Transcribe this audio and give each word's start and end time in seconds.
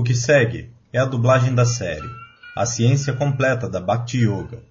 O 0.00 0.02
que 0.02 0.14
segue 0.14 0.70
é 0.94 0.98
a 0.98 1.04
dublagem 1.04 1.54
da 1.54 1.66
série 1.66 2.08
A 2.56 2.64
Ciência 2.64 3.12
Completa 3.12 3.68
da 3.68 3.82
Bhakti 3.82 4.16
Yoga, 4.16 4.62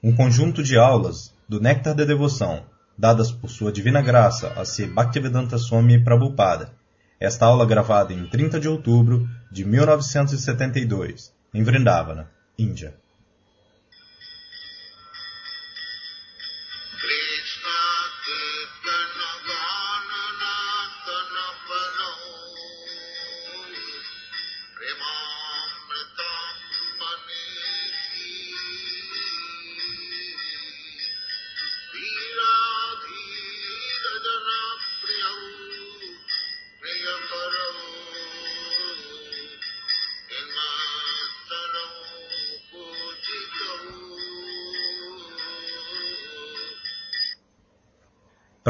um 0.00 0.14
conjunto 0.14 0.62
de 0.62 0.78
aulas 0.78 1.34
do 1.48 1.60
Néctar 1.60 1.92
da 1.92 2.04
Devoção, 2.04 2.62
dadas 2.96 3.32
por 3.32 3.50
sua 3.50 3.72
divina 3.72 4.00
graça 4.00 4.52
a 4.56 4.64
C. 4.64 4.86
Bhaktivedanta 4.86 5.58
Swami 5.58 6.04
Prabhupada. 6.04 6.70
Esta 7.18 7.46
aula 7.46 7.66
gravada 7.66 8.12
em 8.12 8.28
30 8.28 8.60
de 8.60 8.68
outubro 8.68 9.28
de 9.50 9.64
1972, 9.64 11.32
em 11.52 11.64
Vrindavana, 11.64 12.30
Índia. 12.56 12.94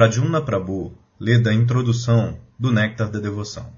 Pradyumna 0.07 0.41
Prabhu 0.41 0.97
lê 1.19 1.37
da 1.37 1.53
introdução 1.53 2.39
do 2.57 2.71
Néctar 2.71 3.11
da 3.11 3.19
Devoção. 3.19 3.73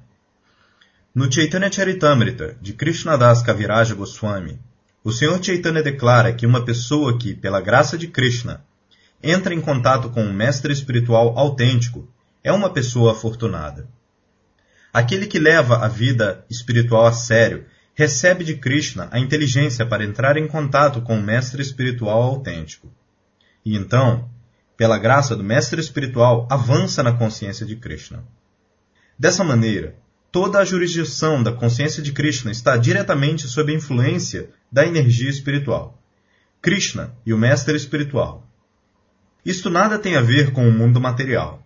No 1.15 1.33
Chaitanya 1.33 1.73
Charitamrita, 1.73 2.55
de 2.61 2.75
Krishnadas 2.75 3.41
Kaviraja 3.41 3.95
Goswami, 3.95 4.61
o 5.03 5.11
Senhor 5.11 5.43
Chaitanya 5.43 5.83
declara 5.83 6.35
que 6.35 6.45
uma 6.45 6.67
pessoa 6.67 7.17
que, 7.19 7.35
pela 7.35 7.63
graça 7.63 7.97
de 7.97 8.09
Krishna, 8.09 8.63
entra 9.23 9.55
em 9.55 9.61
contato 9.63 10.11
com 10.11 10.23
um 10.23 10.31
mestre 10.31 10.71
espiritual 10.71 11.33
autêntico 11.39 12.07
é 12.45 12.53
uma 12.53 12.69
pessoa 12.69 13.13
afortunada. 13.13 13.89
Aquele 14.93 15.27
que 15.27 15.39
leva 15.39 15.79
a 15.79 15.89
vida 15.89 16.45
espiritual 16.51 17.07
a 17.07 17.13
sério 17.13 17.65
recebe 17.95 18.45
de 18.45 18.55
Krishna 18.55 19.09
a 19.11 19.19
inteligência 19.19 19.87
para 19.87 20.05
entrar 20.05 20.37
em 20.37 20.47
contato 20.47 21.01
com 21.01 21.19
o 21.19 21.23
mestre 21.23 21.63
espiritual 21.63 22.23
autêntico. 22.23 22.93
E 23.65 23.75
então, 23.75 24.29
pela 24.79 24.97
graça 24.97 25.35
do 25.35 25.43
mestre 25.43 25.81
espiritual, 25.81 26.47
avança 26.49 27.03
na 27.03 27.13
consciência 27.13 27.67
de 27.67 27.75
Krishna. 27.75 28.25
Dessa 29.19 29.43
maneira, 29.43 29.97
toda 30.31 30.61
a 30.61 30.65
jurisdição 30.65 31.43
da 31.43 31.51
consciência 31.51 32.01
de 32.01 32.13
Krishna 32.13 32.53
está 32.53 32.77
diretamente 32.77 33.49
sob 33.49 33.73
a 33.73 33.75
influência 33.75 34.51
da 34.71 34.87
energia 34.87 35.29
espiritual. 35.29 36.01
Krishna 36.63 37.13
e 37.27 37.35
o 37.35 37.39
mestre 37.39 37.77
espiritual. 37.77 38.47
Isto 39.45 39.69
nada 39.69 39.99
tem 39.99 40.15
a 40.15 40.21
ver 40.21 40.53
com 40.53 40.69
o 40.69 40.73
mundo 40.73 41.01
material. 41.01 41.61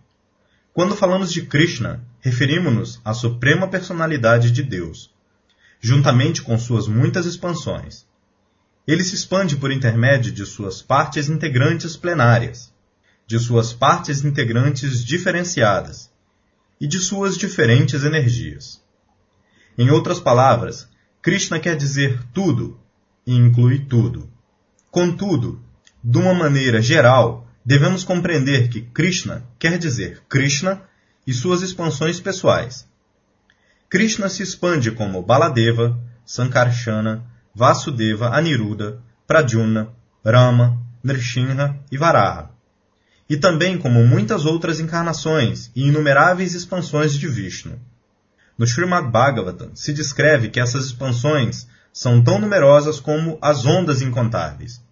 Quando 0.73 0.95
falamos 0.95 1.31
de 1.31 1.43
Krishna, 1.43 2.03
referimos-nos 2.19 2.99
à 3.05 3.13
suprema 3.13 3.67
personalidade 3.67 4.49
de 4.49 4.63
Deus, 4.63 5.11
juntamente 5.79 6.41
com 6.41 6.57
suas 6.57 6.87
muitas 6.87 7.27
expansões. 7.27 8.07
Ele 8.87 9.03
se 9.03 9.13
expande 9.13 9.55
por 9.55 9.71
intermédio 9.71 10.31
de 10.31 10.47
suas 10.47 10.81
partes 10.81 11.29
integrantes 11.29 11.95
plenárias 11.95 12.72
de 13.25 13.39
suas 13.39 13.73
partes 13.73 14.23
integrantes 14.23 15.03
diferenciadas 15.03 16.11
e 16.79 16.87
de 16.87 16.99
suas 16.99 17.37
diferentes 17.37 18.03
energias. 18.03 18.81
Em 19.77 19.89
outras 19.89 20.19
palavras, 20.19 20.87
Krishna 21.21 21.59
quer 21.59 21.75
dizer 21.75 22.21
tudo 22.33 22.79
e 23.25 23.33
inclui 23.33 23.79
tudo. 23.85 24.29
Contudo, 24.91 25.63
de 26.03 26.17
uma 26.17 26.33
maneira 26.33 26.81
geral, 26.81 27.47
devemos 27.65 28.03
compreender 28.03 28.67
que 28.67 28.81
Krishna 28.81 29.43
quer 29.57 29.77
dizer 29.77 30.21
Krishna 30.27 30.81
e 31.25 31.33
suas 31.33 31.61
expansões 31.61 32.19
pessoais. 32.19 32.87
Krishna 33.89 34.27
se 34.27 34.43
expande 34.43 34.91
como 34.91 35.23
Baladeva, 35.23 35.97
Sankarsana, 36.25 37.23
Vasudeva, 37.55 38.35
Aniruddha, 38.35 39.01
Pradyumna, 39.25 39.89
Rama, 40.25 40.77
Nrsimha 41.03 41.79
e 41.91 41.97
Varaha 41.97 42.53
e 43.33 43.37
também 43.37 43.79
como 43.79 44.05
muitas 44.05 44.45
outras 44.45 44.79
encarnações 44.79 45.71
e 45.75 45.87
inumeráveis 45.87 46.53
expansões 46.53 47.15
de 47.15 47.27
Vishnu. 47.27 47.79
No 48.55 48.63
Srimad 48.63 49.09
Bhagavatam 49.09 49.71
se 49.73 49.91
descreve 49.91 50.49
que 50.49 50.59
essas 50.59 50.85
expansões 50.85 51.67
são 51.91 52.23
tão 52.23 52.37
numerosas 52.37 52.99
como 52.99 53.39
as 53.41 53.65
ondas 53.65 54.03
incontáveis. 54.03 54.83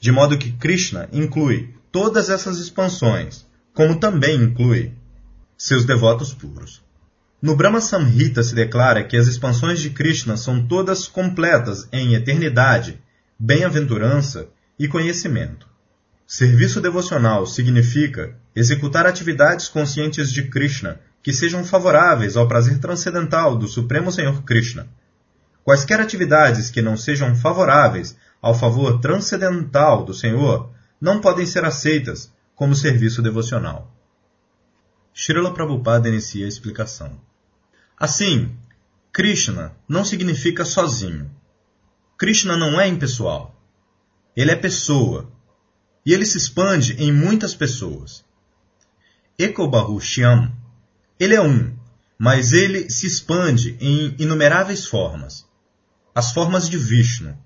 De 0.00 0.10
modo 0.10 0.38
que 0.38 0.52
Krishna 0.52 1.10
inclui 1.12 1.74
todas 1.92 2.30
essas 2.30 2.58
expansões, 2.58 3.44
como 3.74 4.00
também 4.00 4.42
inclui 4.42 4.94
seus 5.54 5.84
devotos 5.84 6.32
puros. 6.32 6.82
No 7.42 7.54
Brahma 7.54 7.82
Samhita 7.82 8.42
se 8.42 8.54
declara 8.54 9.04
que 9.04 9.18
as 9.18 9.26
expansões 9.26 9.78
de 9.78 9.90
Krishna 9.90 10.38
são 10.38 10.66
todas 10.66 11.06
completas 11.06 11.86
em 11.92 12.14
eternidade, 12.14 12.98
bem-aventurança 13.38 14.48
e 14.78 14.88
conhecimento. 14.88 15.68
Serviço 16.30 16.78
devocional 16.78 17.46
significa 17.46 18.36
executar 18.54 19.06
atividades 19.06 19.66
conscientes 19.66 20.30
de 20.30 20.42
Krishna 20.42 21.00
que 21.22 21.32
sejam 21.32 21.64
favoráveis 21.64 22.36
ao 22.36 22.46
prazer 22.46 22.78
transcendental 22.78 23.56
do 23.56 23.66
Supremo 23.66 24.12
Senhor 24.12 24.42
Krishna. 24.42 24.86
Quaisquer 25.64 25.98
atividades 26.02 26.68
que 26.68 26.82
não 26.82 26.98
sejam 26.98 27.34
favoráveis 27.34 28.14
ao 28.42 28.54
favor 28.54 29.00
transcendental 29.00 30.04
do 30.04 30.12
Senhor 30.12 30.70
não 31.00 31.18
podem 31.18 31.46
ser 31.46 31.64
aceitas 31.64 32.30
como 32.54 32.74
serviço 32.74 33.22
devocional. 33.22 33.90
Srila 35.14 35.54
Prabhupada 35.54 36.10
inicia 36.10 36.44
a 36.44 36.48
explicação. 36.48 37.18
Assim, 37.98 38.54
Krishna 39.10 39.72
não 39.88 40.04
significa 40.04 40.62
sozinho. 40.66 41.30
Krishna 42.18 42.54
não 42.54 42.78
é 42.78 42.86
impessoal. 42.86 43.58
Ele 44.36 44.50
é 44.50 44.56
pessoa, 44.56 45.32
e 46.08 46.14
ele 46.14 46.24
se 46.24 46.38
expande 46.38 46.94
em 46.94 47.12
muitas 47.12 47.54
pessoas. 47.54 48.24
Ekobahu 49.38 50.00
Shyam, 50.00 50.50
ele 51.20 51.34
é 51.34 51.42
um, 51.42 51.76
mas 52.18 52.54
ele 52.54 52.88
se 52.88 53.06
expande 53.06 53.76
em 53.78 54.16
inumeráveis 54.18 54.86
formas. 54.86 55.44
As 56.14 56.32
formas 56.32 56.66
de 56.66 56.78
Vishnu, 56.78 57.36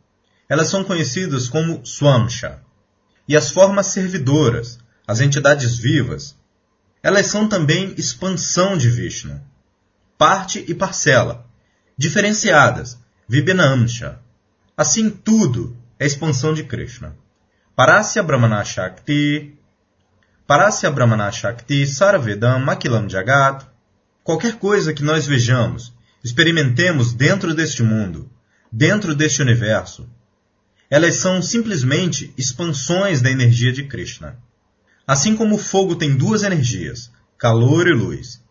elas 0.49 0.69
são 0.69 0.85
conhecidas 0.85 1.49
como 1.49 1.85
Swamsha. 1.85 2.61
E 3.27 3.37
as 3.37 3.51
formas 3.51 3.89
servidoras, 3.89 4.79
as 5.09 5.21
entidades 5.21 5.77
vivas, 5.77 6.37
elas 7.03 7.27
são 7.27 7.49
também 7.49 7.93
expansão 7.99 8.79
de 8.79 8.89
Vishnu, 8.89 9.43
parte 10.17 10.65
e 10.69 10.73
parcela, 10.73 11.51
diferenciadas, 11.99 12.97
Vibhinamsha. 13.29 14.21
Assim 14.77 15.11
tudo 15.11 15.77
é 15.99 16.07
expansão 16.07 16.55
de 16.55 16.63
Krishna. 16.63 17.21
Parasya 17.75 18.23
Brahmana 18.23 18.63
Shakti, 18.65 19.57
Parasya 20.47 20.91
Brahmana 20.91 21.33
Shakti 21.33 21.87
Sarvedam 21.87 22.63
Makilam 22.63 23.09
Jagat, 23.09 23.67
qualquer 24.23 24.59
coisa 24.59 24.93
que 24.93 25.03
nós 25.03 25.27
vejamos, 25.27 25.95
experimentemos 26.23 27.15
dentro 27.15 27.55
deste 27.55 27.83
mundo, 27.83 28.31
dentro 28.71 29.15
deste 29.15 29.41
universo, 29.41 30.07
elas 30.91 31.17
são 31.17 31.41
simplesmente 31.41 32.35
expansões 32.37 33.23
da 33.23 33.31
energia 33.31 33.73
de 33.73 33.85
Krishna. 33.85 34.37
Assim 35.07 35.35
como 35.35 35.55
o 35.55 35.59
fogo 35.59 35.97
tem 35.97 36.15
duas 36.15 36.43
energias, 36.43 37.11
calor 37.39 37.89
e 37.89 37.95
luz. 37.95 38.43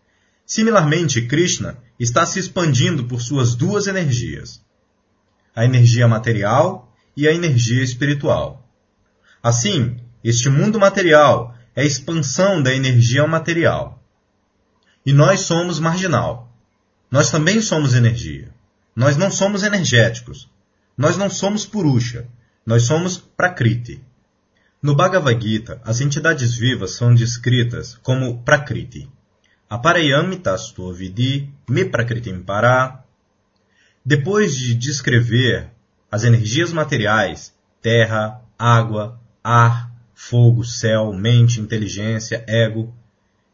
Similarmente, 0.47 1.21
Krishna 1.27 1.77
está 1.99 2.25
se 2.25 2.39
expandindo 2.39 3.03
por 3.03 3.21
suas 3.21 3.53
duas 3.53 3.85
energias, 3.85 4.59
a 5.55 5.63
energia 5.63 6.07
material 6.07 6.91
e 7.15 7.27
a 7.27 7.31
energia 7.31 7.83
espiritual. 7.83 8.60
Assim, 9.41 9.97
este 10.23 10.49
mundo 10.49 10.79
material 10.79 11.55
é 11.75 11.81
a 11.81 11.85
expansão 11.85 12.61
da 12.61 12.73
energia 12.73 13.25
material. 13.25 14.01
E 15.05 15.13
nós 15.13 15.41
somos 15.41 15.79
marginal. 15.79 16.51
Nós 17.09 17.31
também 17.31 17.61
somos 17.61 17.93
energia. 17.93 18.49
Nós 18.95 19.17
não 19.17 19.31
somos 19.31 19.63
energéticos. 19.63 20.49
Nós 20.97 21.17
não 21.17 21.29
somos 21.29 21.65
Purusha. 21.65 22.27
Nós 22.65 22.83
somos 22.83 23.17
Prakriti. 23.17 24.03
No 24.81 24.95
Bhagavad 24.95 25.41
Gita, 25.41 25.81
as 25.83 26.01
entidades 26.01 26.55
vivas 26.55 26.91
são 26.91 27.13
descritas 27.13 27.97
como 28.03 28.43
Prakriti. 28.43 29.09
Aparayami 29.71 30.35
tastu 30.35 30.91
vidi 30.91 31.49
me 31.69 31.85
prakritim 31.85 32.41
para. 32.41 33.05
Depois 34.03 34.53
de 34.53 34.75
descrever 34.75 35.71
as 36.11 36.25
energias 36.25 36.73
materiais, 36.73 37.53
terra, 37.81 38.41
água, 38.59 39.20
ar, 39.43 39.91
fogo, 40.13 40.63
céu, 40.63 41.13
mente, 41.13 41.59
inteligência, 41.59 42.43
ego. 42.47 42.93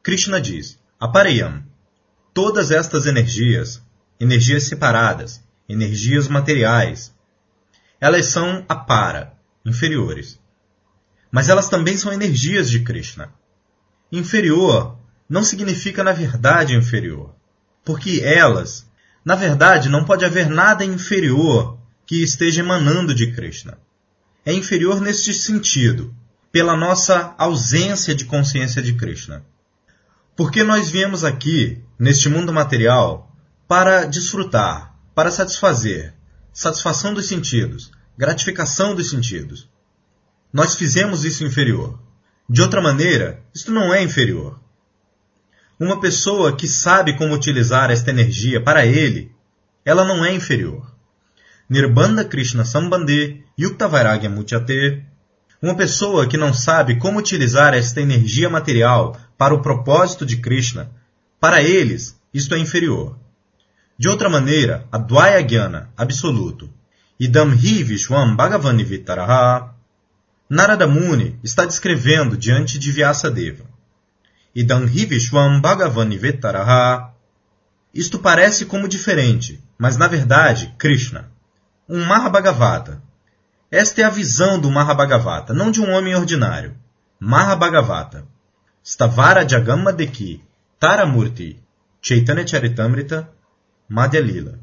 Krishna 0.04 0.40
diz: 0.40 0.80
Apareyam. 1.00 1.64
Todas 2.34 2.72
estas 2.72 3.06
energias, 3.06 3.82
energias 4.20 4.64
separadas, 4.64 5.44
energias 5.68 6.28
materiais. 6.28 7.14
Elas 8.00 8.28
são 8.28 8.64
apara, 8.70 9.34
inferiores. 9.66 10.40
Mas 11.32 11.50
elas 11.50 11.68
também 11.68 11.98
são 11.98 12.14
energias 12.14 12.70
de 12.70 12.82
Krishna. 12.82 13.34
Inferior 14.12 14.98
não 15.28 15.44
significa 15.44 16.04
na 16.04 16.14
verdade 16.14 16.76
inferior, 16.76 17.36
porque 17.84 18.22
elas, 18.24 18.90
na 19.26 19.36
verdade, 19.36 19.90
não 19.90 20.06
pode 20.06 20.24
haver 20.24 20.50
nada 20.50 20.86
inferior 20.86 21.78
que 22.06 22.24
esteja 22.24 22.62
emanando 22.62 23.14
de 23.14 23.34
Krishna. 23.34 23.78
É 24.48 24.54
inferior 24.54 25.02
neste 25.02 25.34
sentido, 25.34 26.16
pela 26.54 26.78
nossa 26.78 27.36
ausência 27.38 28.16
de 28.16 28.24
consciência 28.24 28.82
de 28.82 28.94
Krishna. 28.94 29.46
Porque 30.38 30.64
nós 30.64 30.90
viemos 30.90 31.26
aqui, 31.26 31.84
neste 32.00 32.30
mundo 32.30 32.54
material, 32.54 33.30
para 33.68 34.06
desfrutar, 34.06 34.96
para 35.14 35.32
satisfazer, 35.32 36.14
satisfação 36.54 37.14
dos 37.14 37.26
sentidos, 37.26 37.92
gratificação 38.18 38.96
dos 38.96 39.10
sentidos. 39.10 39.70
Nós 40.54 40.76
fizemos 40.76 41.26
isso 41.26 41.44
inferior. 41.44 42.00
De 42.50 42.62
outra 42.62 42.82
maneira, 42.82 43.44
isto 43.54 43.70
não 43.70 43.94
é 43.94 44.02
inferior. 44.02 44.62
Uma 45.78 46.00
pessoa 46.00 46.56
que 46.56 46.70
sabe 46.70 47.18
como 47.18 47.34
utilizar 47.34 47.92
esta 47.92 48.12
energia 48.12 48.64
para 48.64 48.86
ele, 48.86 49.30
ela 49.84 50.06
não 50.06 50.24
é 50.24 50.34
inferior. 50.34 50.90
Nirbanda 51.70 52.24
Krishna 52.24 52.64
Sambandhe 52.64 53.46
Yukta 53.60 53.88
Vairagya 53.88 54.30
Mutyate. 54.30 55.04
Uma 55.62 55.76
pessoa 55.76 56.28
que 56.28 56.38
não 56.38 56.54
sabe 56.54 56.98
como 56.98 57.18
utilizar 57.18 57.74
esta 57.74 58.00
energia 58.00 58.50
material 58.50 59.18
para 59.36 59.56
o 59.56 59.62
propósito 59.62 60.26
de 60.26 60.38
Krishna, 60.38 60.92
para 61.40 61.64
eles, 61.64 62.16
isto 62.32 62.54
é 62.54 62.60
inferior. 62.60 63.18
De 63.98 64.08
outra 64.08 64.30
maneira, 64.30 64.86
a 64.92 65.00
Dvaya 65.00 65.42
Jnana, 65.42 65.90
absoluto, 65.98 66.70
Idam 67.20 67.52
Hi 67.52 67.84
Vishwam 67.84 68.36
Bhagavani 68.36 68.84
Vitaraha, 68.84 69.74
Narada 70.48 70.86
Muni 70.86 71.40
está 71.44 71.66
descrevendo 71.66 72.38
diante 72.38 72.78
de 72.78 72.92
Vyasadeva. 72.92 73.66
Idam 74.54 74.86
Hi 74.86 75.06
Vishwam 75.06 75.60
Bhagavani 75.60 76.18
Vitaraha. 76.18 77.12
Isto 77.92 78.20
parece 78.20 78.66
como 78.66 78.88
diferente, 78.88 79.60
mas 79.80 79.98
na 79.98 80.08
verdade, 80.08 80.76
Krishna 80.78 81.36
um 81.90 82.04
Mahabhagavata. 82.04 83.02
Esta 83.70 84.02
é 84.02 84.04
a 84.06 84.10
visão 84.10 84.58
do 84.58 84.72
Mahabhagavata, 84.72 85.54
não 85.54 85.70
de 85.70 85.82
um 85.82 85.92
homem 85.92 86.16
ordinário. 86.16 86.78
Mahabhagavata. 87.20 88.26
Stavara 88.82 89.48
Jagama 89.48 89.92
Deki, 89.92 90.42
Taramurti, 90.80 91.62
Chaitanya 92.02 92.48
Charitamrita, 92.48 93.30
Madhya 93.90 94.22
Lila. 94.22 94.58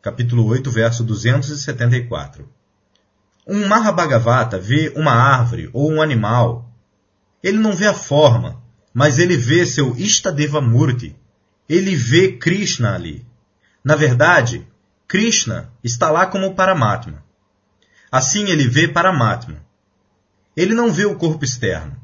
Capítulo 0.00 0.46
8, 0.46 0.70
verso 0.70 1.04
274. 1.04 2.48
Um 3.46 3.68
Mahabhagavata 3.68 4.58
vê 4.58 4.94
uma 4.96 5.12
árvore 5.12 5.68
ou 5.74 5.92
um 5.92 6.00
animal. 6.00 6.72
Ele 7.42 7.58
não 7.58 7.74
vê 7.74 7.86
a 7.86 7.94
forma, 7.94 8.62
mas 8.94 9.18
ele 9.18 9.36
vê 9.36 9.66
seu 9.66 9.94
Istadeva 9.94 10.62
Murti. 10.62 11.14
Ele 11.68 11.94
vê 11.94 12.32
Krishna 12.32 12.94
ali. 12.94 13.26
Na 13.84 13.94
verdade, 13.94 14.66
Krishna 15.06 15.70
está 15.84 16.10
lá 16.10 16.24
como 16.24 16.54
Paramatma. 16.54 17.27
Assim 18.10 18.48
ele 18.48 18.66
vê 18.68 18.88
Paramatma. 18.88 19.64
Ele 20.56 20.74
não 20.74 20.92
vê 20.92 21.04
o 21.04 21.16
corpo 21.16 21.44
externo. 21.44 21.96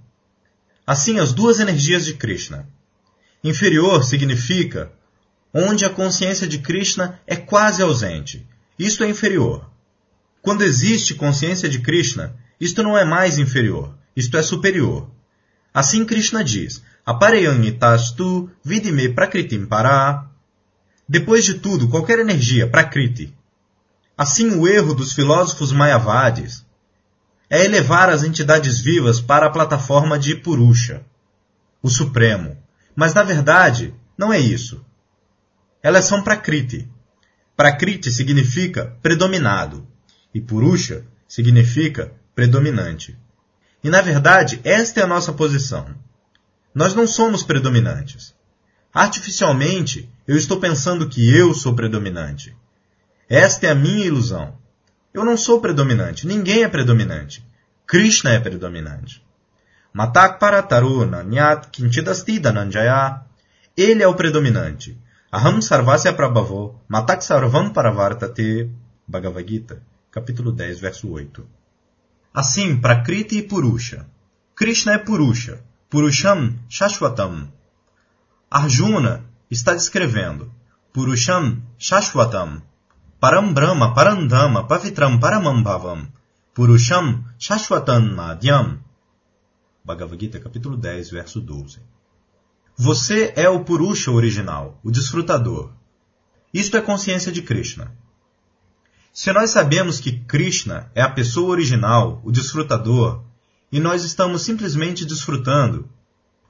Assim, 0.87 1.19
as 1.19 1.33
duas 1.33 1.61
energias 1.61 2.05
de 2.05 2.15
Krishna. 2.15 2.69
Inferior 3.43 4.05
significa 4.05 4.93
onde 5.53 5.85
a 5.85 5.91
consciência 5.91 6.47
de 6.47 6.59
Krishna 6.59 7.21
é 7.27 7.37
quase 7.37 7.83
ausente. 7.83 8.47
Isto 8.79 9.05
é 9.05 9.09
inferior. 9.09 9.71
Quando 10.43 10.63
existe 10.63 11.15
consciência 11.15 11.69
de 11.69 11.79
Krishna, 11.79 12.37
isto 12.61 12.83
não 12.83 12.99
é 12.99 13.05
mais 13.05 13.39
inferior, 13.39 13.95
isto 14.17 14.37
é 14.37 14.43
superior. 14.43 15.11
Assim 15.73 16.05
Krishna 16.05 16.45
diz: 16.45 16.83
Apareyangitastu 17.07 18.51
vidime 18.65 19.09
prakritim 19.09 19.65
para 19.65 20.29
depois 21.09 21.45
de 21.45 21.55
tudo, 21.55 21.89
qualquer 21.89 22.19
energia, 22.19 22.67
prakriti. 22.67 23.35
Assim, 24.17 24.57
o 24.57 24.69
erro 24.69 24.95
dos 24.95 25.13
filósofos 25.13 25.73
mayavadis 25.73 26.65
é 27.51 27.65
elevar 27.65 28.09
as 28.09 28.23
entidades 28.23 28.79
vivas 28.79 29.21
para 29.21 29.47
a 29.47 29.51
plataforma 29.51 30.19
de 30.19 30.37
Purusha, 30.37 31.05
o 31.83 31.89
Supremo. 31.89 32.57
Mas, 32.95 33.13
na 33.13 33.23
verdade, 33.23 33.95
não 34.17 34.33
é 34.33 34.39
isso. 34.39 34.85
Elas 35.83 36.05
são 36.05 36.23
prakriti. 36.23 36.89
Prakriti 37.57 38.11
significa 38.13 38.97
predominado 39.03 39.87
e 40.33 40.41
Purusha 40.41 41.05
significa 41.29 42.13
predominante. 42.35 43.19
E, 43.83 43.91
na 43.91 44.01
verdade, 44.01 44.61
esta 44.65 45.01
é 45.01 45.03
a 45.03 45.07
nossa 45.09 45.33
posição. 45.33 45.95
Nós 46.75 46.95
não 46.95 47.07
somos 47.07 47.43
predominantes. 47.43 48.35
Artificialmente, 48.93 50.09
eu 50.27 50.37
estou 50.37 50.59
pensando 50.59 51.09
que 51.09 51.33
eu 51.33 51.53
sou 51.53 51.75
predominante. 51.75 52.57
Esta 53.29 53.67
é 53.67 53.71
a 53.71 53.75
minha 53.75 54.05
ilusão. 54.05 54.57
Eu 55.13 55.25
não 55.25 55.37
sou 55.37 55.61
predominante, 55.61 56.27
ninguém 56.27 56.65
é 56.65 56.69
predominante. 56.69 57.45
Krishna 57.87 58.31
é 58.31 58.41
predominante. 58.41 59.23
Matak 59.93 60.41
parataruna 60.41 61.23
nyat 61.23 61.71
kinchidastida 61.71 62.53
nanjaya. 62.53 63.23
Ele 63.77 64.03
é 64.03 64.09
o 64.09 64.15
predominante. 64.15 64.99
Aham 65.33 65.61
sarvasya 65.61 66.13
prabhavo 66.13 66.81
matak 66.89 67.23
sarvam 67.23 67.73
paravartate. 67.73 68.71
Bhagavad 69.07 69.47
Gita, 69.49 69.83
capítulo 70.11 70.51
10, 70.51 70.81
verso 70.81 71.11
8. 71.11 71.47
Assim, 72.33 72.81
Prakriti 72.81 73.39
e 73.39 73.43
Purusha. 73.43 74.07
Krishna 74.57 74.95
é 74.95 74.99
Purusha. 74.99 75.61
Purusham 75.91 76.59
Shashvatam. 76.69 77.49
Arjuna 78.51 79.23
está 79.49 79.75
descrevendo 79.75 80.51
Purusham 80.93 81.63
Shashwatam, 81.79 82.63
Param 83.25 83.55
Brahma 83.55 83.95
Parandama 83.95 84.65
Pavitram 84.65 85.19
Paramambhavam, 85.19 86.07
Purusham 86.53 87.25
Shashwatam 87.39 88.15
Madhyam. 88.15 88.81
Bhagavad 89.83 90.21
Gita, 90.21 90.39
capítulo 90.39 90.77
10, 90.77 91.11
verso 91.11 91.41
12. 91.41 91.81
Você 92.77 93.33
é 93.35 93.49
o 93.49 93.65
Purusha 93.65 94.11
original, 94.11 94.79
o 94.85 94.91
desfrutador. 94.91 95.73
Isto 96.53 96.77
é 96.77 96.83
consciência 96.83 97.33
de 97.33 97.41
Krishna. 97.41 97.97
Se 99.11 99.33
nós 99.33 99.49
sabemos 99.49 100.01
que 100.01 100.21
Krishna 100.27 100.91
é 100.95 101.01
a 101.01 101.09
pessoa 101.09 101.49
original, 101.49 102.21
o 102.25 102.31
desfrutador, 102.31 103.25
e 103.73 103.81
nós 103.81 104.05
estamos 104.05 104.43
simplesmente 104.43 105.07
desfrutando, 105.07 105.89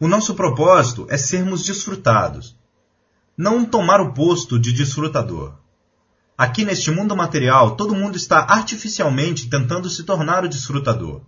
o 0.00 0.08
nosso 0.08 0.34
propósito 0.34 1.06
é 1.08 1.16
sermos 1.16 1.64
desfrutados, 1.64 2.58
não 3.38 3.64
tomar 3.64 4.00
o 4.00 4.12
posto 4.12 4.58
de 4.58 4.72
desfrutador. 4.72 5.62
Aqui 6.36 6.64
neste 6.64 6.90
mundo 6.90 7.16
material, 7.16 7.76
todo 7.76 7.94
mundo 7.94 8.16
está 8.16 8.40
artificialmente 8.40 9.48
tentando 9.48 9.88
se 9.88 10.02
tornar 10.02 10.44
o 10.44 10.48
desfrutador. 10.48 11.22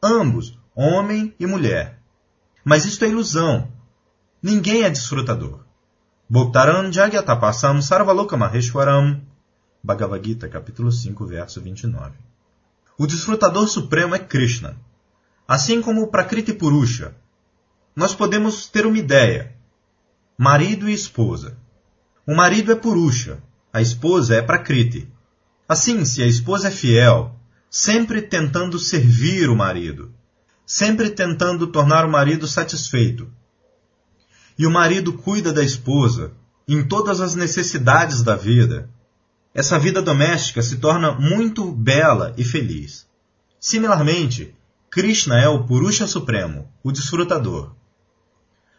Ambos, 0.00 0.56
homem 0.74 1.34
e 1.40 1.46
mulher. 1.46 1.98
Mas 2.64 2.84
isto 2.84 3.04
é 3.04 3.08
ilusão. 3.08 3.68
Ninguém 4.40 4.82
é 4.82 4.90
desfrutador. 4.90 5.64
Bhaktaram 6.28 6.92
Jagyatapasam 6.92 7.82
Sarvaloka 7.82 8.36
Maheshwaram. 8.36 9.20
Bhagavad 9.82 10.24
Gita, 10.24 10.48
capítulo 10.48 10.92
5, 10.92 11.26
verso 11.26 11.60
29. 11.60 12.12
O 12.98 13.06
desfrutador 13.06 13.66
supremo 13.68 14.14
é 14.14 14.18
Krishna. 14.18 14.76
Assim 15.46 15.82
como 15.82 16.02
o 16.02 16.08
Prakriti 16.08 16.52
Purusha, 16.52 17.14
nós 17.94 18.14
podemos 18.14 18.68
ter 18.68 18.86
uma 18.86 18.98
ideia. 18.98 19.56
Marido 20.38 20.88
e 20.88 20.92
esposa. 20.92 21.56
O 22.26 22.34
marido 22.34 22.72
é 22.72 22.74
Purusha, 22.74 23.42
a 23.76 23.82
esposa 23.82 24.34
é 24.36 24.40
Prakriti. 24.40 25.06
Assim, 25.68 26.02
se 26.06 26.22
a 26.22 26.26
esposa 26.26 26.68
é 26.68 26.70
fiel, 26.70 27.38
sempre 27.68 28.22
tentando 28.22 28.78
servir 28.78 29.50
o 29.50 29.54
marido, 29.54 30.14
sempre 30.64 31.10
tentando 31.10 31.66
tornar 31.66 32.06
o 32.06 32.10
marido 32.10 32.48
satisfeito, 32.48 33.30
e 34.58 34.66
o 34.66 34.70
marido 34.70 35.12
cuida 35.12 35.52
da 35.52 35.62
esposa 35.62 36.32
em 36.66 36.88
todas 36.88 37.20
as 37.20 37.34
necessidades 37.34 38.22
da 38.22 38.34
vida, 38.34 38.88
essa 39.52 39.78
vida 39.78 40.00
doméstica 40.00 40.62
se 40.62 40.78
torna 40.78 41.12
muito 41.12 41.70
bela 41.70 42.32
e 42.38 42.44
feliz. 42.44 43.06
Similarmente, 43.60 44.54
Krishna 44.88 45.38
é 45.38 45.48
o 45.48 45.64
Purusha 45.64 46.06
Supremo, 46.06 46.72
o 46.82 46.90
desfrutador. 46.90 47.74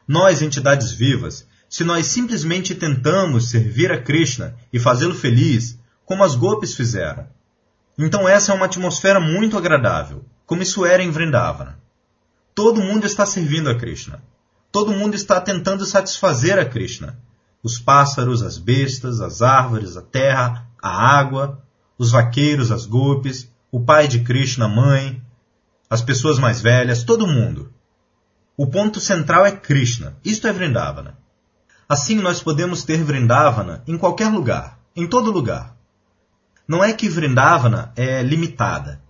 Nós, 0.08 0.42
entidades 0.42 0.92
vivas, 0.92 1.46
se 1.70 1.84
nós 1.84 2.08
simplesmente 2.08 2.74
tentamos 2.76 3.50
servir 3.50 3.92
a 3.92 4.02
Krishna 4.02 4.56
e 4.72 4.80
fazê-lo 4.80 5.14
feliz, 5.14 5.80
como 6.06 6.24
as 6.24 6.36
gopis 6.36 6.76
fizeram. 6.76 7.28
Então 7.98 8.28
essa 8.28 8.52
é 8.52 8.56
uma 8.56 8.66
atmosfera 8.66 9.20
muito 9.20 9.58
agradável, 9.58 10.24
como 10.46 10.64
isso 10.64 10.86
era 10.86 11.04
em 11.04 11.10
Vrindavana. 11.10 11.80
Todo 12.56 12.82
mundo 12.82 13.06
está 13.06 13.26
servindo 13.26 13.70
a 13.70 13.76
Krishna. 13.76 14.24
Todo 14.72 14.94
mundo 14.94 15.16
está 15.16 15.42
tentando 15.42 15.86
satisfazer 15.86 16.58
a 16.58 16.66
Krishna. 16.66 17.20
Os 17.62 17.80
pássaros, 17.80 18.42
as 18.42 18.58
bestas, 18.58 19.20
as 19.20 19.42
árvores, 19.42 19.98
a 19.98 20.02
terra, 20.02 20.68
a 20.82 20.90
água, 20.90 21.62
os 21.98 22.12
vaqueiros, 22.12 22.72
as 22.72 22.86
gopis, 22.86 23.52
o 23.72 23.82
pai 23.82 24.08
de 24.08 24.20
Krishna, 24.22 24.66
a 24.66 24.70
mãe, 24.70 25.22
as 25.90 26.02
pessoas 26.02 26.40
mais 26.40 26.62
velhas, 26.62 27.04
todo 27.04 27.28
mundo. 27.28 27.74
O 28.56 28.68
ponto 28.68 29.00
central 29.00 29.46
é 29.46 29.52
Krishna. 29.52 30.18
Isto 30.24 30.48
é 30.48 30.54
Vrindavana. 30.54 31.18
Assim 31.90 32.16
nós 32.16 32.44
podemos 32.44 32.84
ter 32.84 33.02
Vrindavana 33.02 33.82
em 33.88 33.98
qualquer 33.98 34.28
lugar, 34.28 34.78
em 34.94 35.08
todo 35.08 35.32
lugar. 35.32 35.78
Não 36.68 36.84
é 36.84 36.92
que 36.92 37.08
Vrindavana 37.08 37.94
é 37.96 38.22
limitada. 38.22 39.02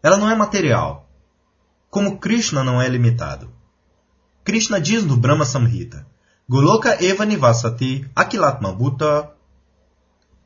Ela 0.00 0.16
não 0.16 0.30
é 0.30 0.36
material. 0.36 1.08
Como 1.90 2.18
Krishna 2.18 2.62
não 2.62 2.80
é 2.80 2.88
limitado. 2.88 3.50
Krishna 4.44 4.80
diz 4.80 5.04
no 5.04 5.16
Brahma 5.16 5.44
Samhita: 5.44 6.06
Goloka 6.48 7.02
eva 7.04 7.24
nivasati 7.24 8.08
akilatma 8.14 8.72
bhuta. 8.72 9.32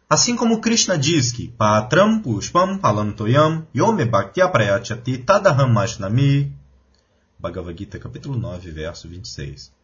Assim 0.08 0.34
como 0.34 0.60
Krishna 0.62 0.96
diz 0.96 1.32
que 1.32 1.48
Patram 1.48 2.22
pushpam 2.22 2.78
palantoyam 2.78 3.66
yome 3.74 4.06
bhaktya 4.06 4.48
prayachati 4.48 5.18
tadaham. 5.18 5.74
Bhagavad 7.38 7.76
Gita, 7.76 7.98
capítulo 7.98 8.38
9, 8.38 8.70
verso 8.70 9.06
26. 9.06 9.79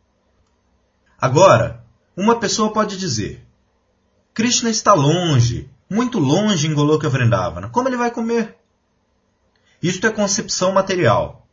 Agora, 1.21 1.85
uma 2.17 2.39
pessoa 2.39 2.73
pode 2.73 2.97
dizer: 2.97 3.47
Krishna 4.35 4.69
está 4.69 4.93
longe, 4.93 5.71
muito 5.89 6.19
longe 6.19 6.67
em 6.67 6.75
Goloka 6.75 7.09
Vrindavana. 7.09 7.69
Como 7.71 7.89
ele 7.89 7.97
vai 7.97 8.11
comer? 8.11 8.57
Isto 9.83 10.07
é 10.07 10.11
concepção 10.11 10.73
material. 10.73 11.47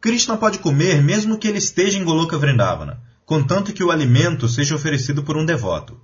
Krishna 0.00 0.36
pode 0.36 0.58
comer 0.60 1.02
mesmo 1.02 1.38
que 1.38 1.48
ele 1.48 1.58
esteja 1.58 1.98
em 1.98 2.04
Goloka 2.04 2.38
Vrindavana, 2.38 3.02
contanto 3.26 3.72
que 3.72 3.82
o 3.82 3.90
alimento 3.90 4.48
seja 4.48 4.74
oferecido 4.74 5.22
por 5.22 5.36
um 5.36 5.44
devoto. 5.44 6.00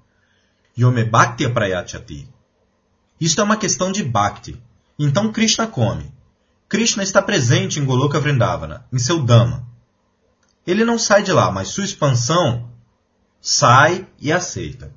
Yome 0.76 1.04
Bhakti 1.04 1.48
Prayachati. 1.48 2.28
Isto 3.20 3.40
é 3.40 3.44
uma 3.44 3.56
questão 3.56 3.92
de 3.92 4.02
Bhakti. 4.02 4.60
Então 4.98 5.32
Krishna 5.32 5.66
come. 5.66 6.12
Krishna 6.68 7.02
está 7.02 7.22
presente 7.22 7.78
em 7.78 7.84
Goloka 7.84 8.18
Vrindavana, 8.18 8.84
em 8.92 8.98
seu 8.98 9.22
Dhamma. 9.22 9.73
Ele 10.66 10.84
não 10.84 10.98
sai 10.98 11.22
de 11.22 11.32
lá, 11.32 11.50
mas 11.50 11.68
sua 11.68 11.84
expansão 11.84 12.70
sai 13.40 14.06
e 14.18 14.32
aceita. 14.32 14.92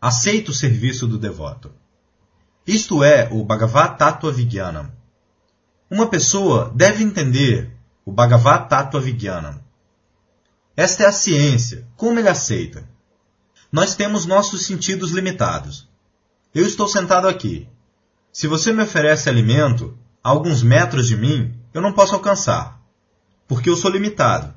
Aceita 0.00 0.50
o 0.50 0.54
serviço 0.54 1.06
do 1.06 1.18
devoto. 1.18 1.72
Isto 2.66 3.02
é 3.02 3.28
o 3.32 3.44
Bhagavat 3.44 3.96
Tattva 3.96 4.30
Vijnanam. 4.30 4.92
Uma 5.90 6.08
pessoa 6.08 6.72
deve 6.74 7.02
entender 7.02 7.70
o 8.04 8.12
Bhagavat 8.12 8.68
Tattva 8.68 9.00
Vijnanam. 9.00 9.60
Esta 10.76 11.04
é 11.04 11.06
a 11.06 11.12
ciência, 11.12 11.86
como 11.96 12.18
ele 12.18 12.28
aceita. 12.28 12.86
Nós 13.72 13.94
temos 13.94 14.26
nossos 14.26 14.66
sentidos 14.66 15.12
limitados. 15.12 15.88
Eu 16.54 16.66
estou 16.66 16.86
sentado 16.86 17.26
aqui. 17.26 17.68
Se 18.32 18.46
você 18.46 18.72
me 18.72 18.82
oferece 18.82 19.28
alimento, 19.30 19.96
a 20.22 20.28
alguns 20.28 20.62
metros 20.62 21.06
de 21.06 21.16
mim, 21.16 21.54
eu 21.72 21.80
não 21.80 21.92
posso 21.92 22.14
alcançar, 22.14 22.80
porque 23.46 23.70
eu 23.70 23.76
sou 23.76 23.90
limitado. 23.90 24.52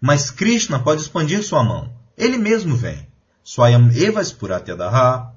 Mas 0.00 0.30
Krishna 0.30 0.78
pode 0.78 1.02
expandir 1.02 1.42
sua 1.44 1.62
mão. 1.62 1.92
Ele 2.16 2.38
mesmo 2.38 2.74
vem. 2.74 3.06
Swayam 3.44 3.90
Eva 3.94 4.24
Spuratyadaha. 4.24 5.34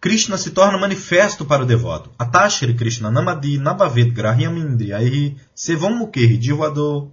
Krishna 0.00 0.36
se 0.36 0.50
torna 0.50 0.78
manifesto 0.78 1.44
para 1.44 1.62
o 1.62 1.66
devoto. 1.66 2.10
Atashri 2.18 2.74
Krishna 2.74 3.10
Namadi 3.10 3.58
Navavet 3.58 4.10
Grahyam 4.10 4.56
Indriyaihi 4.58 5.36
Sevam 5.54 5.96
Mukherjee 5.96 6.40
Jivado. 6.40 7.10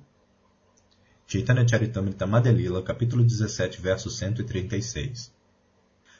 Chaitanya 1.25 1.65
Charitamrita 1.67 2.27
Madhya 2.27 2.53
capítulo 2.83 3.23
17, 3.23 3.81
verso 3.81 4.09
136. 4.09 5.31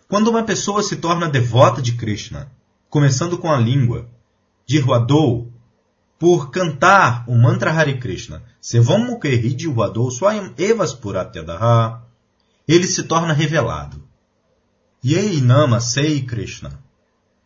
Quando 0.08 0.30
uma 0.30 0.44
pessoa 0.44 0.82
se 0.82 0.96
torna 0.96 1.30
devota 1.30 1.82
de 1.82 1.94
Krishna, 1.94 2.51
começando 2.89 3.38
com 3.38 3.51
a 3.51 3.58
língua, 3.58 4.10
Jirwadou, 4.65 5.53
por 6.24 6.51
cantar 6.51 7.25
o 7.27 7.36
mantra 7.36 7.70
Hare 7.70 7.98
Krishna, 7.98 8.42
Sevam 8.62 9.00
Mukherjee 9.00 9.60
Jirwadou 9.60 10.10
Swayam 10.10 10.53
Evas 10.58 10.94
Puratyadaha, 10.94 12.01
ele 12.65 12.88
se 12.88 13.03
torna 13.03 13.34
revelado. 13.34 14.01
Yei 15.03 15.42
Nama 15.42 15.82
Sei 15.82 16.22
Krishna. 16.22 16.80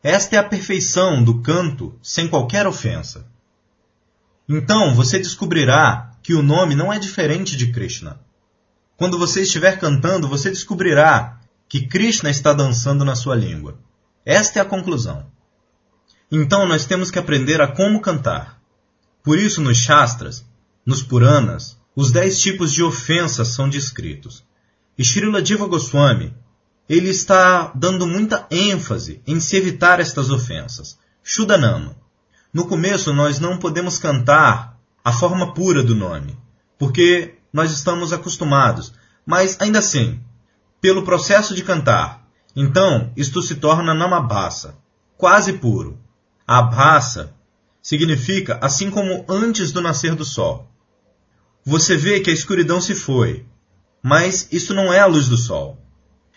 Esta 0.03 0.35
é 0.35 0.37
a 0.37 0.43
perfeição 0.43 1.23
do 1.23 1.41
canto 1.41 1.97
sem 2.03 2.27
qualquer 2.27 2.67
ofensa. 2.67 3.25
Então 4.47 4.93
você 4.93 5.17
descobrirá 5.17 6.11
que 6.21 6.35
o 6.35 6.43
nome 6.43 6.75
não 6.75 6.93
é 6.93 6.99
diferente 6.99 7.57
de 7.57 7.71
Krishna. 7.71 8.19
Quando 8.95 9.17
você 9.17 9.41
estiver 9.41 9.79
cantando, 9.79 10.27
você 10.27 10.51
descobrirá 10.51 11.39
que 11.67 11.87
Krishna 11.87 12.29
está 12.29 12.53
dançando 12.53 13.03
na 13.03 13.15
sua 13.15 13.35
língua. 13.35 13.79
Esta 14.23 14.59
é 14.59 14.61
a 14.61 14.65
conclusão. 14.65 15.25
Então 16.31 16.67
nós 16.67 16.85
temos 16.85 17.09
que 17.09 17.17
aprender 17.17 17.59
a 17.59 17.67
como 17.67 18.01
cantar. 18.01 18.56
Por 19.27 19.37
isso, 19.37 19.59
nos 19.59 19.79
Shastras, 19.79 20.45
nos 20.85 21.03
Puranas, 21.03 21.77
os 21.93 22.13
dez 22.13 22.39
tipos 22.39 22.71
de 22.71 22.81
ofensas 22.81 23.49
são 23.49 23.67
descritos. 23.67 24.41
E 24.97 25.03
Srila 25.03 25.41
Diva 25.41 25.67
Goswami, 25.67 26.33
ele 26.87 27.09
está 27.09 27.73
dando 27.75 28.07
muita 28.07 28.47
ênfase 28.49 29.21
em 29.27 29.37
se 29.41 29.57
evitar 29.57 29.99
estas 29.99 30.29
ofensas. 30.31 30.97
Shudanama. 31.21 31.97
No 32.53 32.67
começo, 32.67 33.13
nós 33.13 33.37
não 33.37 33.57
podemos 33.57 33.97
cantar 33.97 34.79
a 35.03 35.11
forma 35.11 35.53
pura 35.53 35.83
do 35.83 35.93
nome, 35.93 36.39
porque 36.79 37.35
nós 37.51 37.73
estamos 37.73 38.13
acostumados, 38.13 38.93
mas 39.25 39.57
ainda 39.59 39.79
assim, 39.79 40.21
pelo 40.79 41.03
processo 41.03 41.53
de 41.53 41.63
cantar, 41.63 42.25
então 42.55 43.11
isto 43.17 43.41
se 43.41 43.55
torna 43.55 43.93
namabhasa, 43.93 44.77
quase 45.17 45.51
puro. 45.51 45.99
Abhasa 46.47 47.35
significa 47.87 48.59
assim 48.61 48.91
como 48.91 49.23
antes 49.29 49.71
do 49.71 49.81
nascer 49.81 50.13
do 50.13 50.25
sol. 50.25 50.69
Você 51.63 51.95
vê 51.95 52.19
que 52.19 52.29
a 52.29 52.33
escuridão 52.33 52.81
se 52.81 52.93
foi, 52.93 53.45
mas 54.03 54.49
isso 54.51 54.73
não 54.73 54.91
é 54.91 54.99
a 54.99 55.05
luz 55.05 55.29
do 55.29 55.37
sol. 55.37 55.81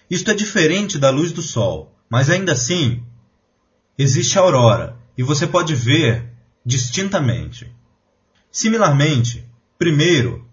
Isto 0.08 0.30
é 0.30 0.34
diferente 0.34 0.96
da 0.96 1.10
luz 1.10 1.32
do 1.32 1.42
sol, 1.42 1.92
mas 2.08 2.30
ainda 2.30 2.52
assim 2.52 3.02
existe 3.98 4.38
a 4.38 4.42
aurora 4.42 4.96
e 5.18 5.24
você 5.24 5.44
pode 5.44 5.74
ver 5.74 6.32
distintamente. 6.64 7.68
Similarmente, 8.52 9.44
primeiro 9.76 10.48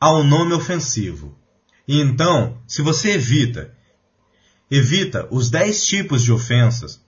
há 0.00 0.12
um 0.12 0.24
nome 0.24 0.52
ofensivo. 0.52 1.38
E 1.86 2.00
então, 2.00 2.60
se 2.66 2.82
você 2.82 3.12
evita, 3.12 3.72
evita 4.68 5.28
os 5.30 5.48
dez 5.48 5.86
tipos 5.86 6.24
de 6.24 6.32
ofensas, 6.32 7.03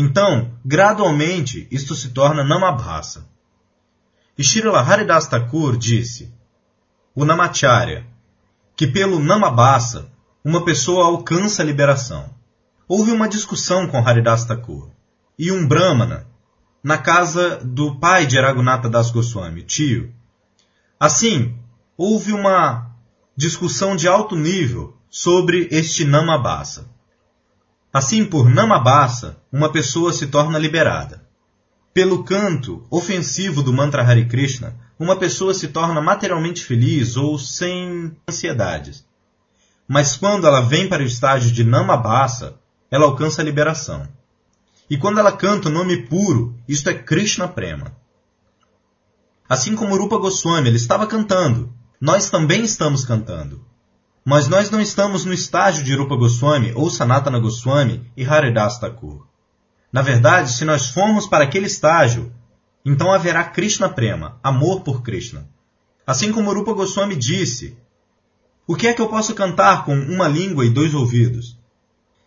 então, 0.00 0.52
gradualmente, 0.64 1.66
isto 1.72 1.96
se 1.96 2.10
torna 2.10 2.44
namabhasa. 2.44 3.28
E 4.38 4.44
Srila 4.44 4.80
Haridas 4.80 5.26
Thakur 5.26 5.76
disse, 5.76 6.32
o 7.16 7.24
namacharya, 7.24 8.06
que 8.76 8.86
pelo 8.86 9.18
namabhasa 9.18 10.08
uma 10.44 10.64
pessoa 10.64 11.06
alcança 11.06 11.62
a 11.62 11.64
liberação. 11.64 12.32
Houve 12.86 13.10
uma 13.10 13.28
discussão 13.28 13.88
com 13.88 13.98
Haridas 13.98 14.44
Thakur 14.44 14.88
e 15.36 15.50
um 15.50 15.66
brahmana 15.66 16.28
na 16.80 16.96
casa 16.96 17.56
do 17.56 17.98
pai 17.98 18.24
de 18.24 18.38
Aragunata 18.38 18.88
Das 18.88 19.10
Goswami, 19.10 19.64
tio. 19.64 20.14
Assim, 21.00 21.58
houve 21.96 22.32
uma 22.32 22.94
discussão 23.36 23.96
de 23.96 24.06
alto 24.06 24.36
nível 24.36 24.96
sobre 25.10 25.66
este 25.72 26.04
namabhasa. 26.04 26.88
Assim, 27.92 28.24
por 28.24 28.50
namabhasa, 28.50 29.38
uma 29.50 29.72
pessoa 29.72 30.12
se 30.12 30.26
torna 30.26 30.58
liberada. 30.58 31.26
Pelo 31.94 32.22
canto 32.22 32.86
ofensivo 32.90 33.62
do 33.62 33.72
mantra 33.72 34.02
Hare 34.02 34.26
Krishna, 34.26 34.76
uma 34.98 35.16
pessoa 35.16 35.54
se 35.54 35.68
torna 35.68 36.00
materialmente 36.00 36.64
feliz 36.64 37.16
ou 37.16 37.38
sem 37.38 38.14
ansiedades. 38.28 39.06
Mas 39.86 40.16
quando 40.16 40.46
ela 40.46 40.60
vem 40.60 40.88
para 40.88 41.02
o 41.02 41.06
estágio 41.06 41.50
de 41.50 41.64
Namabhasa, 41.64 42.56
ela 42.90 43.06
alcança 43.06 43.40
a 43.40 43.44
liberação. 43.44 44.06
E 44.90 44.96
quando 44.98 45.18
ela 45.18 45.32
canta 45.32 45.68
o 45.68 45.72
nome 45.72 45.96
puro, 46.06 46.54
isto 46.68 46.90
é 46.90 46.94
Krishna 46.94 47.48
Prema. 47.48 47.96
Assim 49.48 49.74
como 49.74 49.96
Rupa 49.96 50.18
Goswami, 50.18 50.68
ele 50.68 50.76
estava 50.76 51.06
cantando, 51.06 51.72
nós 51.98 52.28
também 52.28 52.64
estamos 52.64 53.04
cantando. 53.04 53.64
Mas 54.30 54.46
nós 54.46 54.68
não 54.68 54.78
estamos 54.78 55.24
no 55.24 55.32
estágio 55.32 55.82
de 55.82 55.94
Rupa 55.94 56.14
Goswami 56.14 56.70
ou 56.74 56.90
Sanatana 56.90 57.38
Goswami 57.38 58.04
e 58.14 58.26
Haridas 58.26 58.78
Thakur. 58.78 59.26
Na 59.90 60.02
verdade, 60.02 60.52
se 60.52 60.66
nós 60.66 60.90
formos 60.90 61.26
para 61.26 61.44
aquele 61.44 61.64
estágio, 61.64 62.30
então 62.84 63.10
haverá 63.10 63.42
Krishna 63.42 63.88
Prema, 63.88 64.38
amor 64.42 64.82
por 64.82 65.00
Krishna. 65.00 65.48
Assim 66.06 66.30
como 66.30 66.52
Rupa 66.52 66.74
Goswami 66.74 67.16
disse, 67.16 67.74
o 68.66 68.76
que 68.76 68.88
é 68.88 68.92
que 68.92 69.00
eu 69.00 69.08
posso 69.08 69.34
cantar 69.34 69.86
com 69.86 69.94
uma 69.94 70.28
língua 70.28 70.66
e 70.66 70.68
dois 70.68 70.92
ouvidos? 70.92 71.56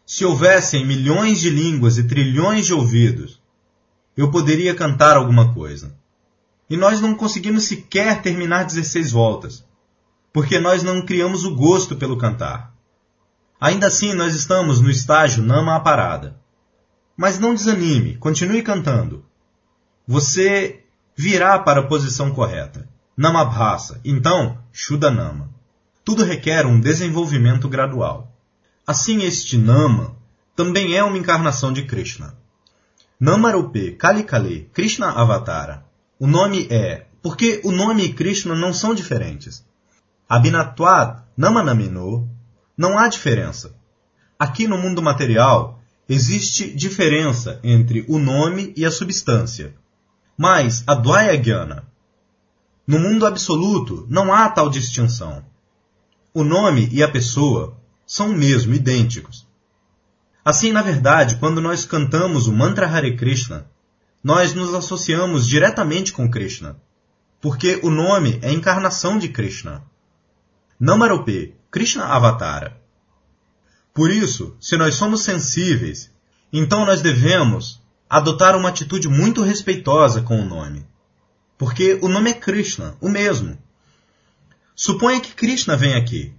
Se 0.03 0.25
houvessem 0.25 0.83
milhões 0.83 1.39
de 1.39 1.51
línguas 1.51 1.99
e 1.99 2.03
trilhões 2.05 2.65
de 2.65 2.73
ouvidos, 2.73 3.39
eu 4.17 4.31
poderia 4.31 4.73
cantar 4.73 5.17
alguma 5.17 5.53
coisa. 5.53 5.95
E 6.67 6.75
nós 6.75 6.99
não 6.99 7.13
conseguimos 7.13 7.65
sequer 7.65 8.23
terminar 8.23 8.63
16 8.63 9.11
voltas, 9.11 9.63
porque 10.33 10.59
nós 10.59 10.83
não 10.83 11.05
criamos 11.05 11.43
o 11.43 11.55
gosto 11.55 11.95
pelo 11.95 12.17
cantar. 12.17 12.73
Ainda 13.59 13.87
assim, 13.87 14.13
nós 14.13 14.33
estamos 14.33 14.81
no 14.81 14.89
estágio 14.89 15.43
Nama 15.43 15.75
Aparada. 15.75 16.39
Mas 17.15 17.39
não 17.39 17.53
desanime, 17.53 18.17
continue 18.17 18.63
cantando. 18.63 19.25
Você 20.07 20.83
virá 21.15 21.59
para 21.59 21.81
a 21.81 21.87
posição 21.87 22.31
correta. 22.31 22.89
Namabhasa, 23.15 23.99
então 24.03 24.57
Shuddhanama. 24.71 25.49
Tudo 26.03 26.23
requer 26.23 26.65
um 26.65 26.79
desenvolvimento 26.79 27.69
gradual. 27.69 28.31
Assim, 28.87 29.23
este 29.23 29.57
Nama 29.57 30.15
também 30.55 30.95
é 30.97 31.03
uma 31.03 31.17
encarnação 31.17 31.71
de 31.71 31.83
Krishna. 31.83 32.35
Namarupe 33.19 33.91
Kalikale 33.91 34.69
Krishna 34.73 35.11
Avatara. 35.11 35.85
O 36.19 36.25
nome 36.25 36.67
é 36.71 37.05
porque 37.21 37.61
o 37.63 37.71
nome 37.71 38.05
e 38.05 38.13
Krishna 38.13 38.55
não 38.55 38.73
são 38.73 38.95
diferentes. 38.95 39.63
Abhinatwad 40.31 41.23
Namanamino 41.35 42.29
não 42.77 42.97
há 42.97 43.09
diferença. 43.09 43.75
Aqui 44.39 44.65
no 44.65 44.77
mundo 44.77 45.01
material 45.01 45.81
existe 46.07 46.73
diferença 46.73 47.59
entre 47.61 48.05
o 48.07 48.17
nome 48.17 48.73
e 48.77 48.85
a 48.85 48.91
substância. 48.91 49.75
Mas 50.37 50.85
a 50.87 50.95
Dvaya 50.95 51.35
Jnana, 51.35 51.85
no 52.87 52.97
mundo 52.97 53.25
absoluto, 53.25 54.07
não 54.09 54.33
há 54.33 54.47
tal 54.47 54.69
distinção. 54.69 55.43
O 56.33 56.45
nome 56.45 56.87
e 56.93 57.03
a 57.03 57.11
pessoa 57.11 57.77
são 58.07 58.29
mesmo 58.29 58.73
idênticos. 58.73 59.45
Assim, 60.45 60.71
na 60.71 60.81
verdade, 60.81 61.35
quando 61.41 61.59
nós 61.59 61.83
cantamos 61.83 62.47
o 62.47 62.53
mantra 62.53 62.87
Hare 62.87 63.17
Krishna, 63.17 63.69
nós 64.23 64.53
nos 64.53 64.73
associamos 64.73 65.45
diretamente 65.45 66.13
com 66.13 66.31
Krishna, 66.31 66.77
porque 67.41 67.81
o 67.83 67.89
nome 67.89 68.39
é 68.41 68.53
encarnação 68.53 69.17
de 69.17 69.27
Krishna. 69.27 69.90
Namarope, 70.83 71.53
Krishna 71.69 72.05
Avatara. 72.05 72.75
Por 73.93 74.09
isso, 74.09 74.57
se 74.59 74.75
nós 74.75 74.95
somos 74.95 75.21
sensíveis, 75.21 76.09
então 76.51 76.87
nós 76.87 77.03
devemos 77.03 77.79
adotar 78.09 78.57
uma 78.57 78.69
atitude 78.69 79.07
muito 79.07 79.43
respeitosa 79.43 80.23
com 80.23 80.41
o 80.41 80.43
nome. 80.43 80.83
Porque 81.55 81.99
o 82.01 82.09
nome 82.09 82.31
é 82.31 82.33
Krishna, 82.33 82.97
o 82.99 83.09
mesmo. 83.09 83.59
Suponha 84.75 85.21
que 85.21 85.35
Krishna 85.35 85.77
vem 85.77 85.93
aqui. 85.93 86.33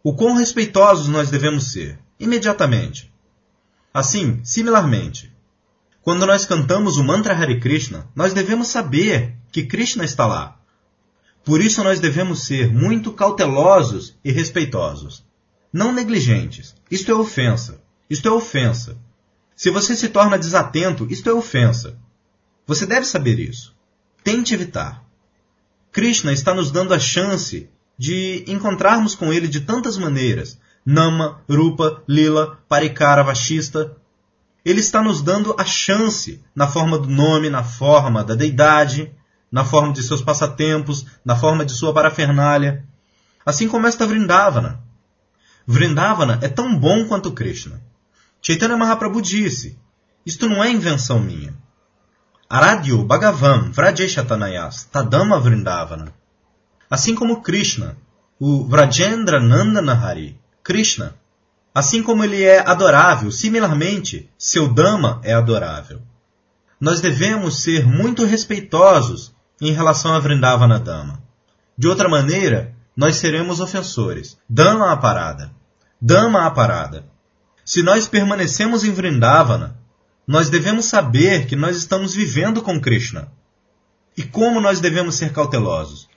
O 0.00 0.14
quão 0.14 0.36
respeitosos 0.36 1.08
nós 1.08 1.28
devemos 1.28 1.72
ser? 1.72 1.98
Imediatamente. 2.20 3.12
Assim, 3.92 4.40
similarmente, 4.44 5.34
quando 6.02 6.24
nós 6.24 6.46
cantamos 6.46 6.98
o 6.98 7.02
mantra 7.02 7.34
Hare 7.34 7.58
Krishna, 7.58 8.08
nós 8.14 8.32
devemos 8.32 8.68
saber 8.68 9.34
que 9.50 9.66
Krishna 9.66 10.04
está 10.04 10.24
lá. 10.24 10.59
Por 11.44 11.60
isso 11.60 11.82
nós 11.82 12.00
devemos 12.00 12.44
ser 12.44 12.72
muito 12.72 13.12
cautelosos 13.12 14.16
e 14.24 14.30
respeitosos. 14.30 15.24
Não 15.72 15.92
negligentes. 15.92 16.74
Isto 16.90 17.10
é 17.10 17.14
ofensa. 17.14 17.80
Isto 18.08 18.28
é 18.28 18.30
ofensa. 18.30 18.98
Se 19.56 19.70
você 19.70 19.94
se 19.94 20.08
torna 20.08 20.38
desatento, 20.38 21.06
isto 21.10 21.28
é 21.28 21.32
ofensa. 21.32 21.96
Você 22.66 22.86
deve 22.86 23.06
saber 23.06 23.38
isso. 23.38 23.74
Tente 24.22 24.54
evitar. 24.54 25.04
Krishna 25.92 26.32
está 26.32 26.54
nos 26.54 26.70
dando 26.70 26.94
a 26.94 26.98
chance 26.98 27.68
de 27.96 28.44
encontrarmos 28.46 29.14
com 29.14 29.32
ele 29.32 29.48
de 29.48 29.60
tantas 29.60 29.98
maneiras. 29.98 30.58
Nama, 30.84 31.42
Rupa, 31.48 32.02
Lila, 32.08 32.58
Parikara, 32.68 33.22
Vashista. 33.22 33.96
Ele 34.64 34.80
está 34.80 35.02
nos 35.02 35.20
dando 35.20 35.54
a 35.58 35.64
chance 35.64 36.42
na 36.54 36.66
forma 36.66 36.98
do 36.98 37.08
nome, 37.08 37.50
na 37.50 37.62
forma 37.62 38.24
da 38.24 38.34
deidade, 38.34 39.12
na 39.50 39.64
forma 39.64 39.92
de 39.92 40.02
seus 40.02 40.22
passatempos, 40.22 41.06
na 41.24 41.34
forma 41.34 41.64
de 41.64 41.72
sua 41.72 41.92
parafernália. 41.92 42.84
Assim 43.44 43.68
como 43.68 43.86
esta 43.86 44.06
Vrindavana. 44.06 44.80
Vrindavana 45.66 46.38
é 46.42 46.48
tão 46.48 46.78
bom 46.78 47.06
quanto 47.06 47.32
Krishna. 47.32 47.82
Chaitanya 48.40 48.76
Mahaprabhu 48.76 49.20
disse: 49.20 49.78
Isto 50.24 50.48
não 50.48 50.62
é 50.62 50.70
invenção 50.70 51.20
minha. 51.20 51.54
Aradyo 52.48 53.04
Bhagavan 53.04 53.70
Vrajeshatanayas 53.70 54.84
Tadama 54.84 55.38
Vrindavana. 55.38 56.12
Assim 56.88 57.14
como 57.14 57.42
Krishna, 57.42 57.96
o 58.38 58.64
Vrajendra 58.66 59.38
Nandanahari, 59.38 60.40
Krishna, 60.62 61.14
assim 61.74 62.02
como 62.02 62.24
ele 62.24 62.42
é 62.42 62.58
adorável, 62.58 63.30
similarmente, 63.30 64.28
seu 64.36 64.72
Dama 64.72 65.20
é 65.22 65.32
adorável. 65.32 66.02
Nós 66.80 67.00
devemos 67.00 67.62
ser 67.62 67.86
muito 67.86 68.24
respeitosos 68.24 69.32
em 69.60 69.72
relação 69.72 70.14
a 70.14 70.18
Vrindavana 70.18 70.78
Dama. 70.78 71.22
De 71.76 71.86
outra 71.86 72.08
maneira, 72.08 72.74
nós 72.96 73.16
seremos 73.16 73.60
ofensores. 73.60 74.38
Dama 74.48 74.92
a 74.92 74.96
parada. 74.96 75.52
Dama 76.00 76.46
a 76.46 76.50
parada. 76.50 77.04
Se 77.64 77.82
nós 77.82 78.08
permanecemos 78.08 78.84
em 78.84 78.92
Vrindavana, 78.92 79.78
nós 80.26 80.48
devemos 80.48 80.86
saber 80.86 81.46
que 81.46 81.56
nós 81.56 81.76
estamos 81.76 82.14
vivendo 82.14 82.62
com 82.62 82.80
Krishna. 82.80 83.32
E 84.16 84.22
como 84.22 84.60
nós 84.60 84.80
devemos 84.80 85.14
ser 85.14 85.32
cautelosos? 85.32 86.08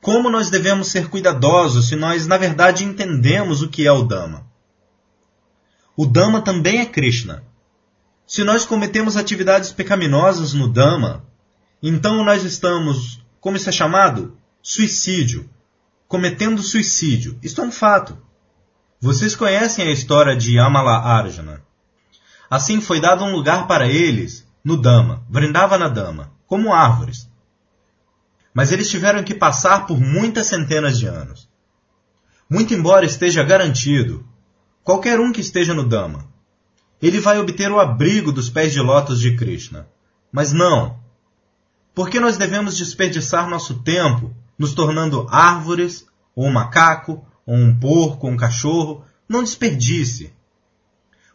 Como 0.00 0.28
nós 0.30 0.50
devemos 0.50 0.88
ser 0.88 1.08
cuidadosos 1.08 1.88
se 1.88 1.96
nós, 1.96 2.26
na 2.26 2.36
verdade, 2.36 2.84
entendemos 2.84 3.62
o 3.62 3.68
que 3.68 3.86
é 3.86 3.92
o 3.92 4.02
Dhamma? 4.02 4.46
O 5.96 6.06
Dhamma 6.06 6.40
também 6.42 6.80
é 6.80 6.86
Krishna. 6.86 7.44
Se 8.26 8.42
nós 8.42 8.64
cometemos 8.64 9.16
atividades 9.16 9.72
pecaminosas 9.72 10.54
no 10.54 10.68
Dhamma, 10.68 11.24
então 11.82 12.22
nós 12.24 12.44
estamos, 12.44 13.20
como 13.40 13.56
isso 13.56 13.68
é 13.68 13.72
chamado? 13.72 14.36
Suicídio. 14.62 15.50
Cometendo 16.06 16.62
suicídio. 16.62 17.38
Isto 17.42 17.62
é 17.62 17.64
um 17.64 17.72
fato. 17.72 18.16
Vocês 19.00 19.34
conhecem 19.34 19.88
a 19.88 19.90
história 19.90 20.36
de 20.36 20.58
Amala 20.58 20.98
Arjuna. 20.98 21.60
Assim 22.48 22.80
foi 22.80 23.00
dado 23.00 23.24
um 23.24 23.32
lugar 23.32 23.66
para 23.66 23.88
eles 23.88 24.46
no 24.62 24.76
Dama, 24.76 25.24
Vrindavana 25.28 25.90
Dama, 25.90 26.32
como 26.46 26.72
árvores. 26.72 27.28
Mas 28.54 28.70
eles 28.70 28.88
tiveram 28.88 29.24
que 29.24 29.34
passar 29.34 29.86
por 29.86 29.98
muitas 29.98 30.46
centenas 30.46 30.98
de 30.98 31.06
anos. 31.06 31.48
Muito 32.48 32.74
embora 32.74 33.06
esteja 33.06 33.42
garantido, 33.42 34.24
qualquer 34.84 35.18
um 35.18 35.32
que 35.32 35.40
esteja 35.40 35.74
no 35.74 35.88
Dama, 35.88 36.28
ele 37.00 37.18
vai 37.18 37.40
obter 37.40 37.72
o 37.72 37.80
abrigo 37.80 38.30
dos 38.30 38.48
pés 38.48 38.72
de 38.72 38.80
lótus 38.80 39.18
de 39.18 39.34
Krishna. 39.34 39.88
Mas 40.30 40.52
não. 40.52 41.01
Por 41.94 42.08
que 42.08 42.18
nós 42.18 42.38
devemos 42.38 42.76
desperdiçar 42.76 43.48
nosso 43.48 43.82
tempo 43.82 44.34
nos 44.58 44.74
tornando 44.74 45.26
árvores, 45.30 46.06
ou 46.34 46.50
macaco, 46.50 47.24
ou 47.46 47.56
um 47.56 47.78
porco, 47.78 48.26
ou 48.26 48.32
um 48.32 48.36
cachorro, 48.36 49.04
não 49.28 49.42
desperdice. 49.42 50.32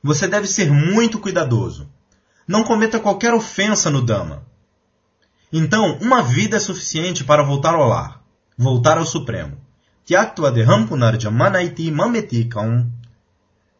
Você 0.01 0.27
deve 0.27 0.47
ser 0.47 0.71
muito 0.71 1.19
cuidadoso. 1.19 1.89
Não 2.47 2.63
cometa 2.63 2.99
qualquer 2.99 3.33
ofensa 3.33 3.89
no 3.89 4.01
Dama. 4.01 4.45
Então, 5.51 5.97
uma 6.01 6.21
vida 6.21 6.57
é 6.57 6.59
suficiente 6.59 7.23
para 7.23 7.43
voltar 7.43 7.73
ao 7.73 7.87
lar, 7.87 8.23
voltar 8.57 8.97
ao 8.97 9.05
Supremo. 9.05 9.57
Tyaktva 10.05 10.51
deham 10.51 10.87
punarja 10.87 11.29
manaiti 11.29 11.91
mameti 11.91 12.45
kaum. 12.45 12.89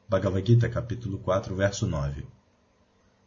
Bhagavad 0.09 0.45
Gita, 0.45 0.67
capítulo 0.69 1.17
4, 1.19 1.55
verso 1.55 1.85
9. 1.85 2.25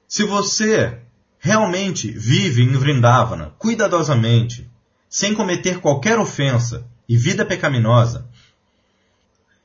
Se 0.07 0.25
você 0.25 1.01
realmente 1.41 2.09
vive 2.13 2.63
em 2.63 2.73
Vrindavana 2.73 3.53
cuidadosamente, 3.59 4.71
sem 5.09 5.35
cometer 5.35 5.81
qualquer 5.81 6.19
ofensa 6.19 6.87
e 7.09 7.17
vida 7.17 7.45
pecaminosa, 7.45 8.31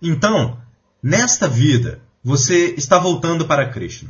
então, 0.01 0.59
nesta 1.01 1.47
vida, 1.47 2.01
você 2.23 2.75
está 2.77 2.99
voltando 2.99 3.45
para 3.45 3.69
Krishna. 3.69 4.09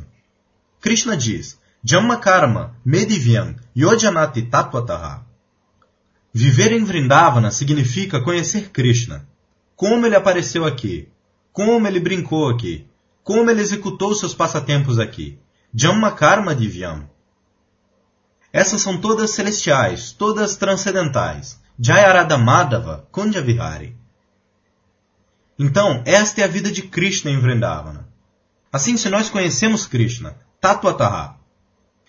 Krishna 0.80 1.16
diz: 1.16 1.58
Jamma 1.82 2.18
karma 2.18 2.76
medivyam 2.84 3.54
yojanati 3.74 4.42
tattvataha. 4.42 5.24
Viver 6.34 6.72
em 6.72 6.84
Vrindavana 6.84 7.50
significa 7.50 8.20
conhecer 8.20 8.70
Krishna. 8.70 9.26
Como 9.74 10.04
ele 10.04 10.16
apareceu 10.16 10.64
aqui, 10.64 11.08
como 11.52 11.86
ele 11.86 12.00
brincou 12.00 12.50
aqui, 12.50 12.86
como 13.22 13.50
ele 13.50 13.62
executou 13.62 14.14
seus 14.14 14.34
passatempos 14.34 14.98
aqui. 14.98 15.38
Jamma 15.72 16.10
karma 16.10 16.54
divyam. 16.54 17.08
Essas 18.56 18.80
são 18.80 18.98
todas 18.98 19.32
celestiais, 19.32 20.12
todas 20.12 20.56
transcendentais. 20.56 21.60
Jayarada 21.78 22.38
Madhava 22.38 23.06
Kunja 23.12 23.42
Vihari. 23.42 23.94
Então, 25.58 26.02
esta 26.06 26.40
é 26.40 26.44
a 26.44 26.46
vida 26.46 26.72
de 26.72 26.80
Krishna 26.80 27.30
em 27.30 27.38
Vrindavana. 27.38 28.08
Assim, 28.72 28.96
se 28.96 29.10
nós 29.10 29.28
conhecemos 29.28 29.86
Krishna, 29.86 30.38
Tatuataha, 30.58 31.36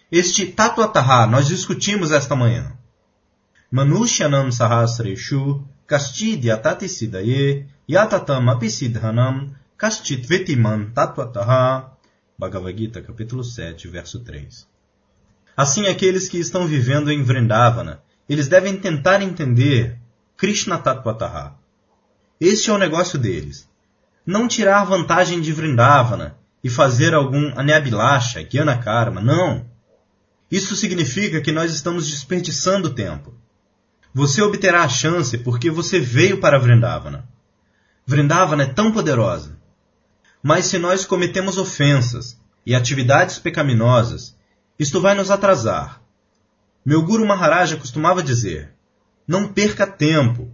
este 0.10 0.46
Tatuataha 0.46 1.28
nós 1.28 1.48
discutimos 1.48 2.14
esta 2.14 2.34
manhã. 2.34 2.78
Manushyanam 3.70 4.50
sahasreshu 4.50 5.68
kaschid 5.86 6.46
yatati 6.46 6.88
sidaye 6.88 7.68
yatatam 7.90 8.50
apisidhanam 8.50 9.54
kaschit 9.78 10.26
vetiman 10.26 10.94
tatuataha. 10.94 11.92
Bhagavad 12.40 12.78
Gita, 12.78 13.02
capítulo 13.02 13.44
7, 13.44 13.90
verso 13.90 14.22
3. 14.22 14.77
Assim, 15.58 15.88
aqueles 15.88 16.30
que 16.30 16.38
estão 16.38 16.67
vivendo 16.67 17.12
em 17.12 17.24
Vrindavana, 17.24 18.02
eles 18.30 18.48
devem 18.48 18.78
tentar 18.78 19.22
entender 19.22 19.98
Krishna 20.38 20.78
Tatvataha, 20.78 21.58
este 22.39 22.70
é 22.70 22.74
o 22.74 22.78
negócio 22.78 23.17
deles. 23.17 23.67
Não 24.24 24.48
tirar 24.48 24.84
vantagem 24.84 25.41
de 25.41 25.52
Vrindavana 25.52 26.38
e 26.63 26.70
fazer 26.70 27.15
algum 27.15 27.52
Anyabilasha, 27.58 28.43
Gyana 28.43 28.78
Karma, 28.78 29.20
não. 29.20 29.65
Isso 30.52 30.76
significa 30.76 31.41
que 31.41 31.52
nós 31.52 31.74
estamos 31.74 32.08
desperdiçando 32.08 32.93
tempo. 32.93 33.34
Você 34.13 34.39
obterá 34.43 34.84
a 34.84 34.89
chance 34.89 35.36
porque 35.39 35.72
você 35.72 36.00
veio 36.00 36.39
para 36.39 36.60
Vrindavana. 36.60 37.28
Vrindavana 38.06 38.63
é 38.63 38.67
tão 38.67 38.91
poderosa. 38.91 39.58
Mas 40.43 40.65
se 40.65 40.78
nós 40.78 41.06
cometemos 41.06 41.58
ofensas 41.58 42.39
e 42.63 42.76
atividades 42.76 43.39
pecaminosas, 43.39 44.37
isto 44.80 45.02
vai 45.02 45.16
nos 45.16 45.32
atrasar. 45.32 46.02
Meu 46.86 47.02
Guru 47.02 47.26
Maharaja 47.26 47.78
costumava 47.78 48.24
dizer: 48.24 48.74
não 49.28 49.52
perca 49.52 49.86
tempo. 49.86 50.50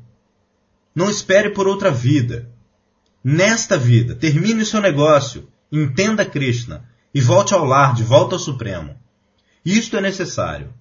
Não 0.95 1.09
espere 1.09 1.51
por 1.51 1.67
outra 1.67 1.91
vida. 1.91 2.49
Nesta 3.23 3.77
vida, 3.77 4.15
termine 4.15 4.63
o 4.63 4.65
seu 4.65 4.81
negócio, 4.81 5.47
entenda 5.71 6.25
Krishna 6.25 6.89
e 7.13 7.21
volte 7.21 7.53
ao 7.53 7.63
lar, 7.63 7.93
de 7.93 8.03
volta 8.03 8.35
ao 8.35 8.39
Supremo. 8.39 8.97
Isto 9.63 9.97
é 9.97 10.01
necessário. 10.01 10.73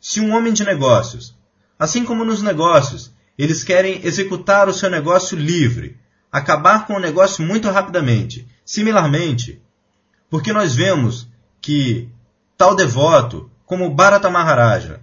Se 0.00 0.20
um 0.20 0.34
homem 0.34 0.52
de 0.52 0.64
negócios, 0.64 1.36
assim 1.78 2.04
como 2.04 2.24
nos 2.24 2.42
negócios, 2.42 3.12
eles 3.36 3.62
querem 3.62 4.00
executar 4.04 4.68
o 4.68 4.72
seu 4.72 4.88
negócio 4.88 5.36
livre, 5.36 5.98
acabar 6.32 6.86
com 6.86 6.94
o 6.94 7.00
negócio 7.00 7.44
muito 7.44 7.68
rapidamente. 7.68 8.48
Similarmente, 8.64 9.60
porque 10.30 10.52
nós 10.52 10.74
vemos 10.74 11.28
que 11.60 12.08
tal 12.56 12.74
devoto, 12.74 13.50
como 13.64 13.94
Bharata 13.94 14.30
Maharaja, 14.30 15.00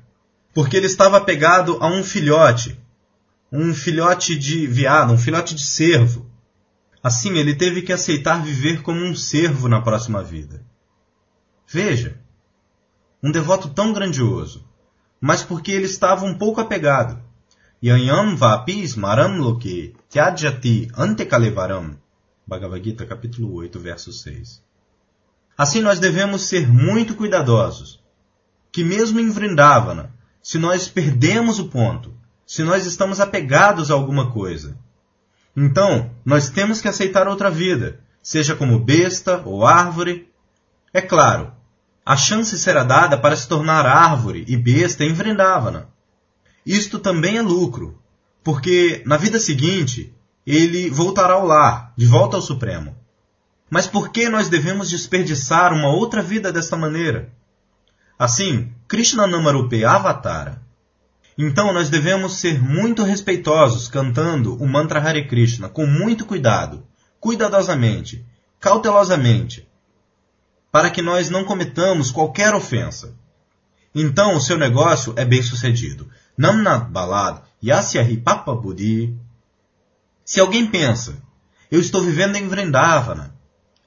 porque 0.54 0.78
ele 0.78 0.88
estava 0.88 1.18
apegado 1.18 1.78
a 1.82 1.88
um 1.88 2.04
filhote, 2.04 2.80
um 3.52 3.74
filhote 3.74 4.38
de 4.38 4.66
viado, 4.66 5.14
um 5.14 5.18
filhote 5.18 5.54
de 5.54 5.64
cervo. 5.64 6.30
Assim, 7.04 7.38
ele 7.38 7.54
teve 7.54 7.82
que 7.82 7.92
aceitar 7.92 8.42
viver 8.42 8.82
como 8.82 9.00
um 9.00 9.14
servo 9.14 9.68
na 9.68 9.82
próxima 9.82 10.24
vida. 10.24 10.64
Veja, 11.68 12.20
um 13.22 13.32
devoto 13.32 13.70
tão 13.70 13.94
grandioso, 13.94 14.66
mas 15.20 15.44
porque 15.44 15.72
ele 15.72 15.86
estava 15.86 16.26
um 16.26 16.38
pouco 16.38 16.62
apegado. 16.62 17.22
Yanyam 17.84 18.36
vapi 18.36 18.82
smaram 18.84 19.38
loke 19.40 19.94
tyajati 20.10 20.88
antekalevaram. 20.96 21.98
Bhagavad 22.48 22.84
Gita, 22.84 23.06
capítulo 23.06 23.54
8, 23.56 23.80
verso 23.80 24.12
6. 24.12 24.62
Assim 25.58 25.82
nós 25.82 26.00
devemos 26.00 26.44
ser 26.44 26.68
muito 26.68 27.16
cuidadosos, 27.16 28.02
que 28.72 28.84
mesmo 28.84 29.20
em 29.20 29.30
Vrindavana, 29.30 30.14
se 30.42 30.58
nós 30.58 30.88
perdemos 30.88 31.60
o 31.60 31.70
ponto, 31.70 32.14
se 32.46 32.64
nós 32.64 32.86
estamos 32.86 33.20
apegados 33.20 33.90
a 33.90 33.94
alguma 33.94 34.32
coisa, 34.32 34.78
então 35.56 36.12
nós 36.26 36.50
temos 36.50 36.82
que 36.82 36.88
aceitar 36.88 37.28
outra 37.28 37.50
vida, 37.50 38.00
seja 38.22 38.56
como 38.56 38.80
besta 38.80 39.42
ou 39.46 39.66
árvore. 39.66 40.28
É 40.92 41.02
claro, 41.02 41.54
a 42.06 42.18
chance 42.18 42.58
será 42.58 42.84
dada 42.84 43.18
para 43.18 43.36
se 43.36 43.48
tornar 43.48 43.86
árvore 43.86 44.44
e 44.48 44.58
besta 44.58 45.04
em 45.04 45.14
Vrindavana. 45.14 45.88
Isto 46.66 46.98
também 46.98 47.38
é 47.38 47.42
lucro, 47.42 48.00
porque 48.44 49.04
na 49.06 49.18
vida 49.18 49.40
seguinte 49.40 50.14
ele 50.46 50.90
voltará 50.90 51.36
ao 51.36 51.46
lar, 51.46 51.94
de 51.96 52.06
volta 52.06 52.36
ao 52.36 52.42
Supremo. 52.42 52.96
Mas 53.74 53.88
por 53.88 54.12
que 54.12 54.30
nós 54.30 54.50
devemos 54.50 54.88
desperdiçar 54.88 55.74
uma 55.74 55.88
outra 55.88 56.22
vida 56.22 56.54
desta 56.54 56.78
maneira? 56.78 57.34
Assim, 58.20 58.72
Krishna 58.88 59.26
Namarupe 59.26 59.84
Avatara. 59.84 60.62
Então 61.36 61.74
nós 61.74 61.90
devemos 61.90 62.34
ser 62.34 62.62
muito 62.62 63.02
respeitosos 63.02 63.88
cantando 63.88 64.62
o 64.62 64.68
mantra 64.68 65.00
Hare 65.00 65.28
Krishna 65.28 65.70
com 65.70 65.88
muito 65.88 66.24
cuidado, 66.24 66.86
cuidadosamente, 67.20 68.24
cautelosamente, 68.60 69.68
para 70.72 70.92
que 70.92 71.02
nós 71.02 71.32
não 71.32 71.44
cometamos 71.44 72.12
qualquer 72.12 72.54
ofensa. 72.54 73.16
Então 73.96 74.36
o 74.36 74.40
seu 74.40 74.56
negócio 74.56 75.16
é 75.18 75.26
bem 75.26 75.42
sucedido. 75.42 76.08
Namnat 76.38 76.92
balad 76.92 77.42
yasyahi 77.64 78.18
papa 78.18 78.54
buddhi. 78.54 79.18
Se 80.24 80.40
alguém 80.40 80.68
pensa, 80.68 81.18
eu 81.72 81.80
estou 81.80 82.04
vivendo 82.04 82.36
em 82.36 82.48
Vrindavana, 82.48 83.33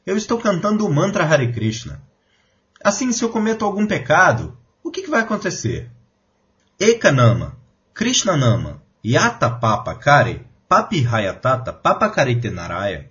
eu 0.07 0.17
estou 0.17 0.39
cantando 0.39 0.87
o 0.87 0.93
mantra 0.93 1.25
Hare 1.25 1.53
Krishna. 1.53 2.01
Assim, 2.83 3.13
se 3.13 3.25
eu 3.25 3.29
cometo 3.29 3.65
algum 3.65 3.87
pecado, 3.87 4.57
o 4.83 4.91
que, 4.91 5.03
que 5.03 5.11
vai 5.11 5.21
acontecer? 5.21 5.91
Ekanama, 6.79 7.59
Krishnanama, 7.93 8.81
Yata 9.05 9.51
Papa 9.51 9.95
Kare, 9.97 10.47
Papi 10.69 11.05
Hayatata 11.05 11.73
Papa 11.73 12.09
Karitenaraya. 12.09 13.11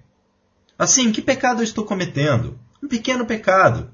Assim, 0.79 1.11
que 1.11 1.21
pecado 1.21 1.59
eu 1.59 1.63
estou 1.63 1.83
cometendo? 1.83 2.57
Um 2.81 2.87
pequeno 2.87 3.25
pecado. 3.25 3.91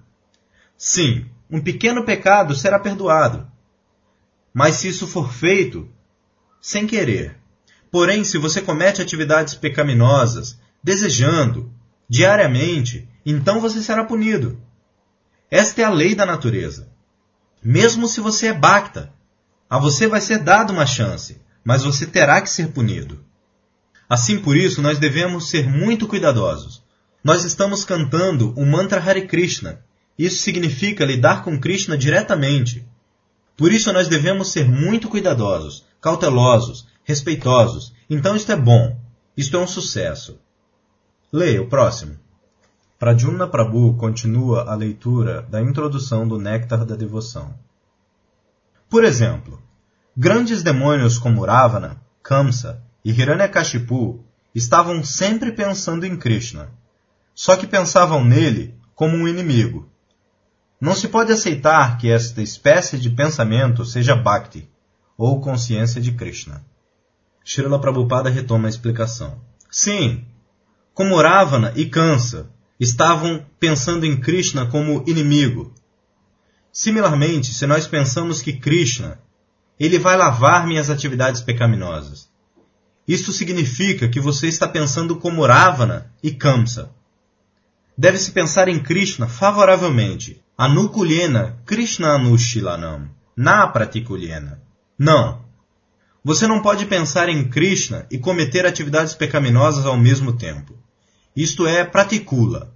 Sim, 0.78 1.26
um 1.50 1.60
pequeno 1.60 2.04
pecado 2.04 2.54
será 2.56 2.80
perdoado. 2.80 3.50
Mas 4.54 4.76
se 4.76 4.90
isso 4.90 5.08
for 5.08 5.32
feito 5.32 5.90
sem 6.60 6.86
querer, 6.86 7.38
porém, 7.90 8.24
se 8.24 8.38
você 8.38 8.62
comete 8.62 9.02
atividades 9.02 9.56
pecaminosas, 9.56 10.60
desejando, 10.84 11.72
diariamente, 12.12 13.08
então 13.26 13.62
você 13.62 13.82
será 13.82 14.04
punido. 14.04 14.62
Esta 15.50 15.82
é 15.82 15.86
a 15.86 15.90
lei 15.90 16.14
da 16.14 16.26
natureza. 16.26 16.90
Mesmo 17.64 18.06
se 18.06 18.20
você 18.20 18.48
é 18.48 18.54
bacta, 18.54 19.14
a 19.70 19.80
você 19.80 20.08
vai 20.08 20.20
ser 20.20 20.40
dada 20.40 20.74
uma 20.74 20.86
chance, 20.86 21.40
mas 21.64 21.84
você 21.84 22.06
terá 22.06 22.42
que 22.42 22.50
ser 22.50 22.74
punido. 22.74 23.24
Assim, 24.10 24.40
por 24.40 24.58
isso, 24.58 24.82
nós 24.82 25.00
devemos 25.00 25.50
ser 25.50 25.70
muito 25.70 26.06
cuidadosos. 26.06 26.84
Nós 27.24 27.46
estamos 27.46 27.86
cantando 27.86 28.54
o 28.60 28.66
mantra 28.66 29.00
Hare 29.00 29.26
Krishna. 29.26 29.80
Isso 30.20 30.44
significa 30.44 31.06
lidar 31.06 31.46
com 31.46 31.62
Krishna 31.62 31.98
diretamente. 31.98 32.86
Por 33.56 33.72
isso, 33.72 33.94
nós 33.94 34.10
devemos 34.10 34.52
ser 34.52 34.68
muito 34.68 35.08
cuidadosos, 35.08 35.86
cautelosos, 36.02 36.86
respeitosos. 37.06 37.94
Então, 38.10 38.36
isto 38.36 38.52
é 38.52 38.58
bom. 38.58 39.00
Isto 39.38 39.56
é 39.56 39.60
um 39.62 39.68
sucesso. 39.68 40.38
Leia 41.34 41.62
o 41.62 41.68
próximo. 41.70 42.18
Pradyumna 43.00 43.48
Prabhu 43.48 43.96
continua 43.96 44.70
a 44.70 44.76
leitura 44.76 45.44
da 45.44 45.62
introdução 45.62 46.28
do 46.28 46.38
Néctar 46.38 46.84
da 46.84 46.94
Devoção. 46.94 47.58
Por 48.90 49.06
exemplo, 49.06 49.58
grandes 50.16 50.62
demônios 50.62 51.18
como 51.18 51.46
Ravana, 51.46 52.02
Kamsa 52.22 52.84
e 53.06 53.12
Hiranyakashipu 53.12 54.22
estavam 54.54 55.06
sempre 55.06 55.54
pensando 55.54 56.06
em 56.06 56.18
Krishna, 56.18 56.70
só 57.34 57.56
que 57.56 57.66
pensavam 57.66 58.26
nele 58.26 58.76
como 58.94 59.16
um 59.16 59.26
inimigo. 59.26 59.90
Não 60.82 60.94
se 60.94 61.08
pode 61.08 61.32
aceitar 61.32 61.98
que 61.98 62.12
esta 62.12 62.42
espécie 62.42 63.00
de 63.00 63.10
pensamento 63.10 63.86
seja 63.86 64.18
Bhakti, 64.18 64.70
ou 65.18 65.40
consciência 65.40 66.02
de 66.02 66.12
Krishna. 66.12 66.62
Srila 67.46 67.80
Prabhupada 67.80 68.30
retoma 68.30 68.68
a 68.68 68.70
explicação. 68.70 69.40
Sim, 69.70 70.26
como 71.02 71.20
Ravana 71.20 71.74
e 71.76 71.86
Kansa 71.88 72.52
estavam 72.80 73.44
pensando 73.60 74.06
em 74.06 74.20
Krishna 74.20 74.68
como 74.68 75.04
inimigo. 75.08 75.74
Similarmente, 76.72 77.56
se 77.56 77.66
nós 77.66 77.88
pensamos 77.88 78.40
que 78.40 78.54
Krishna 78.54 79.20
ele 79.80 79.98
vai 79.98 80.16
lavar 80.16 80.68
minhas 80.68 80.92
atividades 80.92 81.42
pecaminosas, 81.42 82.30
isto 83.08 83.32
significa 83.32 84.08
que 84.08 84.20
você 84.20 84.48
está 84.48 84.68
pensando 84.68 85.16
como 85.16 85.44
Ravana 85.44 86.14
e 86.22 86.30
Kamsa. 86.30 86.92
Deve-se 87.98 88.32
pensar 88.32 88.68
em 88.68 88.78
Krishna 88.78 89.28
favoravelmente. 89.28 90.40
Anukulyena 90.56 91.58
Krishna 91.66 92.10
Anushilanam. 92.10 93.10
Na 93.36 93.66
Pratikulyena. 93.66 94.62
Não. 95.00 95.44
Você 96.24 96.46
não 96.46 96.62
pode 96.62 96.86
pensar 96.86 97.28
em 97.28 97.50
Krishna 97.50 98.06
e 98.12 98.20
cometer 98.20 98.68
atividades 98.68 99.16
pecaminosas 99.16 99.88
ao 99.88 99.98
mesmo 99.98 100.34
tempo. 100.34 100.80
Isto 101.36 101.66
é, 101.66 101.84
praticula. 101.84 102.74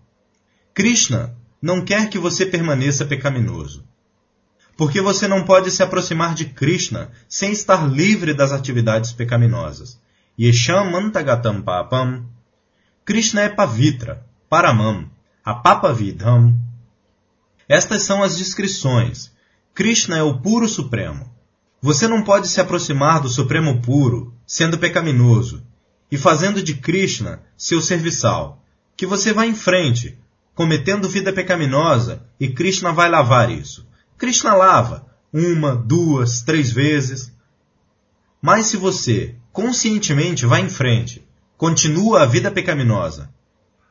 Krishna 0.73 1.35
não 1.61 1.83
quer 1.83 2.09
que 2.09 2.19
você 2.19 2.45
permaneça 2.45 3.05
pecaminoso. 3.05 3.83
Porque 4.77 5.01
você 5.01 5.27
não 5.27 5.43
pode 5.43 5.71
se 5.71 5.81
aproximar 5.81 6.35
de 6.35 6.45
Krishna 6.45 7.11
sem 7.27 7.51
estar 7.51 7.89
livre 7.89 8.33
das 8.33 8.51
atividades 8.51 9.11
pecaminosas. 9.13 9.99
Yesham 10.39 10.91
Mantagatam 10.91 11.61
Papam. 11.61 12.25
Krishna 13.05 13.41
é 13.41 13.49
Pavitra, 13.49 14.25
Paramam, 14.49 15.09
Apapavidham. 15.43 16.53
Estas 17.67 18.03
são 18.03 18.21
as 18.21 18.37
descrições. 18.37 19.31
Krishna 19.73 20.17
é 20.17 20.23
o 20.23 20.39
puro 20.39 20.67
supremo. 20.67 21.33
Você 21.81 22.07
não 22.07 22.23
pode 22.23 22.47
se 22.47 22.59
aproximar 22.59 23.21
do 23.21 23.29
Supremo 23.29 23.79
Puro, 23.81 24.33
sendo 24.47 24.77
pecaminoso, 24.77 25.63
e 26.11 26.17
fazendo 26.17 26.61
de 26.61 26.75
Krishna 26.75 27.41
seu 27.57 27.81
serviçal, 27.81 28.63
que 28.95 29.05
você 29.05 29.33
vá 29.33 29.45
em 29.45 29.55
frente, 29.55 30.17
cometendo 30.53 31.09
vida 31.09 31.33
pecaminosa, 31.33 32.23
e 32.39 32.49
Krishna 32.49 32.91
vai 32.91 33.09
lavar 33.09 33.49
isso. 33.49 33.87
Krishna 34.17 34.53
lava 34.53 35.05
uma, 35.33 35.75
duas, 35.75 36.41
três 36.41 36.71
vezes. 36.71 37.33
Mas 38.41 38.67
se 38.67 38.77
você 38.77 39.35
conscientemente 39.51 40.45
vai 40.45 40.61
em 40.61 40.69
frente, 40.69 41.25
continua 41.57 42.23
a 42.23 42.25
vida 42.25 42.51
pecaminosa, 42.51 43.29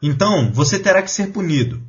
então 0.01 0.53
você 0.53 0.79
terá 0.79 1.03
que 1.03 1.11
ser 1.11 1.29
punido. 1.33 1.83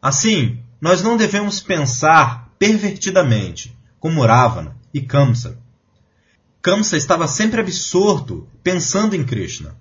Assim, 0.00 0.60
nós 0.80 1.02
não 1.02 1.16
devemos 1.16 1.60
pensar 1.60 2.50
pervertidamente, 2.58 3.76
como 3.98 4.24
Ravana 4.24 4.76
e 4.92 5.00
Kamsa. 5.00 5.58
Kamsa 6.62 6.96
estava 6.96 7.28
sempre 7.28 7.60
absorto 7.60 8.48
pensando 8.62 9.14
em 9.14 9.24
Krishna. 9.24 9.76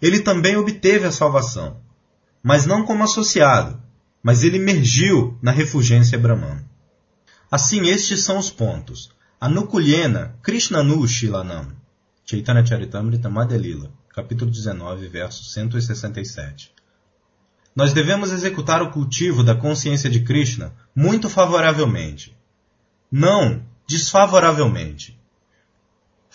Ele 0.00 0.20
também 0.20 0.56
obteve 0.56 1.06
a 1.06 1.12
salvação, 1.12 1.80
mas 2.42 2.66
não 2.66 2.84
como 2.84 3.04
associado, 3.04 3.80
mas 4.22 4.42
ele 4.42 4.56
emergiu 4.56 5.38
na 5.40 5.50
refulgência 5.50 6.18
Brahman. 6.18 6.64
Assim, 7.50 7.88
estes 7.88 8.24
são 8.24 8.38
os 8.38 8.50
pontos. 8.50 9.10
Anukulyena 9.40 10.36
Krishnanu 10.42 11.06
Shilanam. 11.06 11.72
Chaitanya 12.24 12.64
Charitamrita 12.64 13.28
Madhya 13.28 13.58
capítulo 14.08 14.50
19, 14.50 15.08
verso 15.08 15.44
167. 15.44 16.72
Nós 17.74 17.92
devemos 17.92 18.30
executar 18.30 18.80
o 18.80 18.90
cultivo 18.90 19.42
da 19.42 19.54
consciência 19.54 20.08
de 20.08 20.20
Krishna 20.20 20.72
muito 20.94 21.28
favoravelmente. 21.28 22.36
Não 23.10 23.62
desfavoravelmente. 23.86 25.18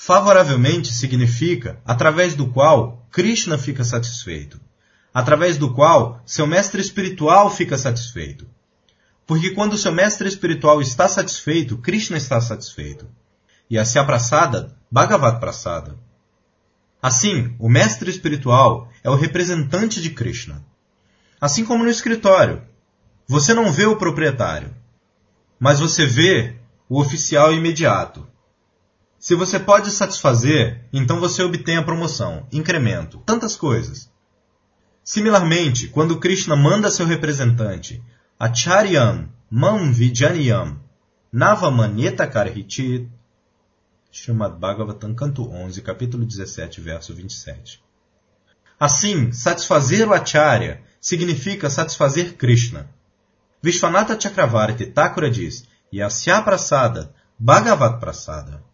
Favoravelmente 0.02 0.94
significa 0.94 1.78
através 1.86 2.34
do 2.34 2.48
qual 2.48 3.06
Krishna 3.12 3.58
fica 3.58 3.84
satisfeito, 3.84 4.58
através 5.14 5.58
do 5.58 5.74
qual 5.74 6.22
seu 6.26 6.48
mestre 6.48 6.82
espiritual 6.82 7.52
fica 7.52 7.78
satisfeito. 7.78 8.48
Porque 9.28 9.50
quando 9.50 9.78
seu 9.78 9.92
mestre 9.92 10.30
espiritual 10.30 10.82
está 10.82 11.10
satisfeito, 11.10 11.78
Krishna 11.80 12.16
está 12.16 12.40
satisfeito. 12.40 13.10
E 13.70 13.78
a 13.78 13.84
se 13.84 14.00
abraçada, 14.00 14.74
Bhagavad 14.90 15.38
Prasada. 15.38 15.98
Assim, 17.02 17.54
o 17.60 17.68
mestre 17.68 18.10
espiritual 18.10 18.90
é 19.04 19.10
o 19.10 19.16
representante 19.16 20.02
de 20.02 20.12
Krishna. 20.12 20.66
Assim 21.42 21.66
como 21.66 21.84
no 21.84 21.90
escritório. 21.90 22.64
Você 23.28 23.54
não 23.54 23.70
vê 23.70 23.86
o 23.86 23.98
proprietário, 23.98 24.74
mas 25.60 25.82
você 25.82 26.06
vê 26.06 26.56
o 26.88 27.02
oficial 27.02 27.52
imediato. 27.52 28.26
Se 29.20 29.36
você 29.36 29.60
pode 29.60 29.92
satisfazer, 29.92 30.88
então 30.94 31.20
você 31.20 31.44
obtém 31.44 31.76
a 31.76 31.84
promoção, 31.84 32.48
incremento, 32.54 33.22
tantas 33.26 33.58
coisas. 33.58 34.10
Similarmente, 35.04 35.90
quando 35.90 36.20
Krishna 36.20 36.56
manda 36.56 36.90
seu 36.90 37.06
representante, 37.06 38.02
Acharyam 38.40 39.28
Mam 39.52 39.92
Vijaniyam 39.92 40.80
Navamanyeta 41.34 42.26
Karhichit, 42.26 43.10
Bhagavatam, 44.58 45.14
canto 45.14 45.52
11, 45.52 45.82
capítulo 45.82 46.26
17, 46.26 46.80
verso 46.80 47.14
27. 47.14 47.84
Assim, 48.80 49.34
satisfazer 49.34 50.08
o 50.08 50.14
Acharya 50.14 50.82
significa 51.02 51.70
satisfazer 51.70 52.38
Krishna. 52.38 52.90
Vishwanatha 53.62 54.18
Chakravarti 54.18 54.86
Thakura 54.86 55.30
diz, 55.30 55.68
Yasya 55.94 56.42
Prasada, 56.42 57.14
Bhagavat 57.38 58.00
Prasada. 58.00 58.69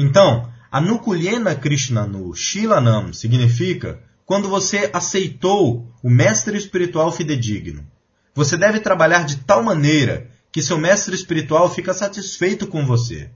Então, 0.00 0.48
Anukulyena 0.70 1.56
Krishna 1.56 2.06
no 2.06 2.32
Shilanam 2.32 3.12
significa 3.12 3.98
quando 4.24 4.48
você 4.48 4.88
aceitou 4.92 5.92
o 6.00 6.08
mestre 6.08 6.56
espiritual 6.56 7.10
fidedigno. 7.10 7.84
Você 8.32 8.56
deve 8.56 8.78
trabalhar 8.78 9.24
de 9.24 9.38
tal 9.38 9.60
maneira 9.60 10.30
que 10.52 10.62
seu 10.62 10.78
mestre 10.78 11.16
espiritual 11.16 11.68
fica 11.68 11.92
satisfeito 11.92 12.68
com 12.68 12.86
você. 12.86 13.32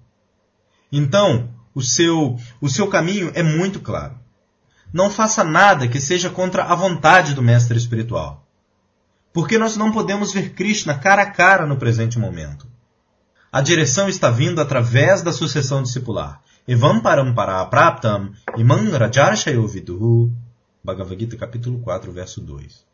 Então, 0.92 1.50
o 1.74 1.82
seu, 1.82 2.38
o 2.60 2.68
seu 2.68 2.86
caminho 2.86 3.32
é 3.34 3.42
muito 3.42 3.80
claro. 3.80 4.20
Não 4.92 5.10
faça 5.10 5.42
nada 5.42 5.88
que 5.88 5.98
seja 5.98 6.30
contra 6.30 6.62
a 6.62 6.76
vontade 6.76 7.34
do 7.34 7.42
mestre 7.42 7.76
espiritual. 7.76 8.46
Porque 9.32 9.58
nós 9.58 9.76
não 9.76 9.90
podemos 9.90 10.32
ver 10.32 10.50
Krishna 10.50 10.96
cara 10.96 11.22
a 11.22 11.30
cara 11.32 11.66
no 11.66 11.76
presente 11.76 12.20
momento. 12.20 12.70
A 13.50 13.60
direção 13.60 14.08
está 14.08 14.30
vindo 14.30 14.60
através 14.60 15.22
da 15.22 15.32
sucessão 15.32 15.82
discipular. 15.82 16.40
Evam 16.66 17.00
parampara 17.00 17.66
praptam 17.66 18.30
imam 18.56 18.88
rajarshayo 18.90 19.66
viduhu. 19.66 20.32
Bhagavad 20.84 21.18
Gita 21.18 21.36
capítulo 21.36 21.80
4, 21.80 22.12
verso 22.12 22.40
2. 22.40 22.84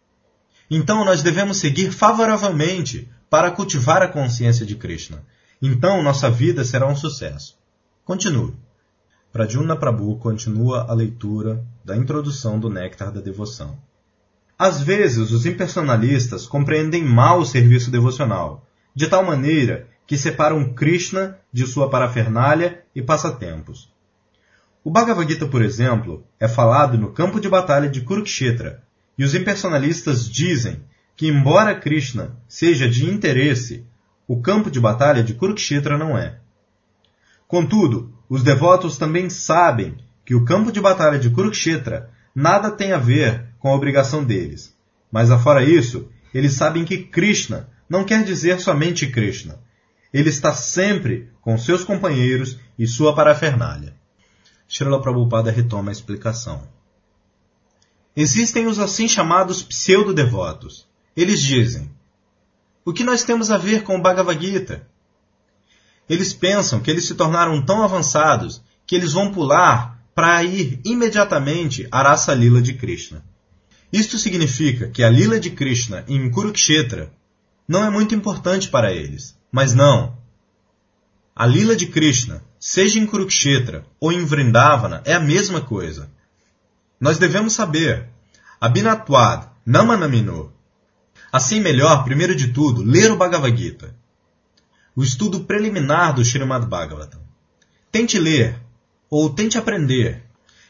Então 0.71 1.05
nós 1.05 1.23
devemos 1.23 1.59
seguir 1.59 1.91
favoravelmente 1.91 3.11
para 3.29 3.51
cultivar 3.51 4.03
a 4.03 4.09
consciência 4.09 4.65
de 4.65 4.75
Krishna. 4.75 5.23
Então 5.61 6.03
nossa 6.03 6.31
vida 6.31 6.65
será 6.65 6.87
um 6.87 6.97
sucesso. 6.97 7.59
Continue. 8.05 8.55
Pradyumna 9.31 9.77
Prabhu 9.77 10.17
continua 10.17 10.87
a 10.89 10.95
leitura 10.95 11.63
da 11.85 11.95
introdução 11.95 12.59
do 12.59 12.71
Néctar 12.71 13.13
da 13.13 13.21
Devoção. 13.21 13.79
Às 14.59 14.81
vezes, 14.81 15.31
os 15.31 15.45
impersonalistas 15.45 16.47
compreendem 16.47 17.05
mal 17.05 17.41
o 17.41 17.47
serviço 17.47 17.91
devocional, 17.91 18.67
de 18.95 19.07
tal 19.07 19.25
maneira 19.25 19.87
que 20.09 20.17
separam 20.17 20.73
Krishna 20.73 21.37
de 21.53 21.67
sua 21.67 21.91
parafernália 21.91 22.83
e 22.95 23.03
passatempos. 23.03 23.93
O 24.83 24.91
Bhagavad 24.91 25.31
Gita, 25.31 25.47
por 25.47 25.61
exemplo, 25.61 26.25
é 26.41 26.49
falado 26.49 26.97
no 26.97 27.13
campo 27.13 27.39
de 27.39 27.47
batalha 27.47 27.91
de 27.91 28.01
Kurukshetra, 28.01 28.83
e 29.19 29.23
os 29.23 29.35
impersonalistas 29.35 30.27
dizem 30.27 30.81
que, 31.15 31.29
embora 31.29 31.79
Krishna 31.79 32.35
seja 32.49 32.89
de 32.89 33.05
interesse, 33.05 33.85
o 34.27 34.41
campo 34.41 34.71
de 34.71 34.81
batalha 34.81 35.23
de 35.23 35.35
Kurukshetra 35.35 35.99
não 35.99 36.17
é. 36.17 36.39
Contudo, 37.47 38.11
os 38.31 38.43
devotos 38.43 38.97
também 38.97 39.29
sabem 39.29 39.99
que 40.25 40.35
o 40.35 40.43
campo 40.43 40.73
de 40.73 40.81
batalha 40.81 41.19
de 41.19 41.29
Kurukshetra 41.29 42.11
nada 42.35 42.71
tem 42.71 42.93
a 42.93 42.99
ver 42.99 43.49
com 43.59 43.69
a 43.69 43.75
obrigação 43.75 44.25
deles. 44.25 44.75
Mas 45.13 45.31
afora 45.31 45.63
isso, 45.63 46.09
eles 46.33 46.55
sabem 46.55 46.87
que 46.87 46.97
Krishna 46.97 47.69
não 47.91 48.05
quer 48.05 48.25
dizer 48.25 48.59
somente 48.59 49.07
Krishna. 49.07 49.68
Ele 50.13 50.31
está 50.31 50.55
sempre 50.55 51.31
com 51.41 51.59
seus 51.59 51.85
companheiros 51.85 52.59
e 52.79 52.87
sua 52.87 53.15
parafernália. 53.15 53.95
Srila 54.69 55.01
Prabhupada 55.01 55.51
retoma 55.51 55.91
a 55.91 55.93
explicação. 55.93 56.67
Existem 58.17 58.67
os 58.67 58.79
assim 58.79 59.07
chamados 59.07 59.63
pseudo-devotos. 59.63 60.87
Eles 61.17 61.41
dizem: 61.41 61.91
O 62.85 62.93
que 62.93 63.05
nós 63.05 63.23
temos 63.23 63.51
a 63.51 63.57
ver 63.57 63.83
com 63.83 63.97
o 63.97 64.03
Bhagavad 64.03 64.45
Gita? 64.45 64.87
Eles 66.09 66.33
pensam 66.33 66.81
que 66.81 66.91
eles 66.91 67.07
se 67.07 67.15
tornaram 67.15 67.65
tão 67.65 67.83
avançados 67.83 68.63
que 68.87 68.97
eles 68.97 69.13
vão 69.13 69.31
pular 69.31 70.03
para 70.15 70.43
ir 70.43 70.81
imediatamente 70.85 71.87
à 71.93 72.03
raça 72.03 72.35
lila 72.35 72.61
de 72.61 72.75
Krishna. 72.75 73.25
Isto 73.93 74.19
significa 74.19 74.89
que 74.89 75.05
a 75.05 75.09
lila 75.09 75.39
de 75.39 75.51
Krishna 75.51 76.05
em 76.09 76.29
Kurukshetra 76.31 77.13
não 77.69 77.85
é 77.85 77.91
muito 77.91 78.15
importante 78.15 78.69
para 78.69 78.93
eles. 78.93 79.38
Mas 79.51 79.75
não. 79.75 80.17
A 81.35 81.47
lila 81.47 81.77
de 81.77 81.87
Krishna, 81.87 82.43
seja 82.59 82.99
em 82.99 83.07
Kurukshetra 83.07 83.87
ou 84.01 84.13
em 84.13 84.25
Vrindavana, 84.25 85.03
é 85.05 85.15
a 85.15 85.21
mesma 85.21 85.61
coisa. 85.61 86.11
Nós 87.01 87.19
devemos 87.19 87.53
saber. 87.53 88.09
Abhinatwad 88.61 89.49
Namanamino. 89.65 90.53
Assim 91.31 91.61
melhor, 91.61 92.05
primeiro 92.05 92.35
de 92.35 92.49
tudo, 92.49 92.83
ler 92.83 93.13
o 93.13 93.17
Bhagavad 93.17 93.57
Gita 93.57 93.95
o 94.99 95.05
estudo 95.05 95.45
preliminar 95.45 96.13
do 96.13 96.23
Srimad 96.23 96.67
Bhagavatam. 96.67 97.21
Tente 97.93 98.19
ler, 98.19 98.61
ou 99.09 99.31
tente 99.31 99.57
aprender. 99.57 100.25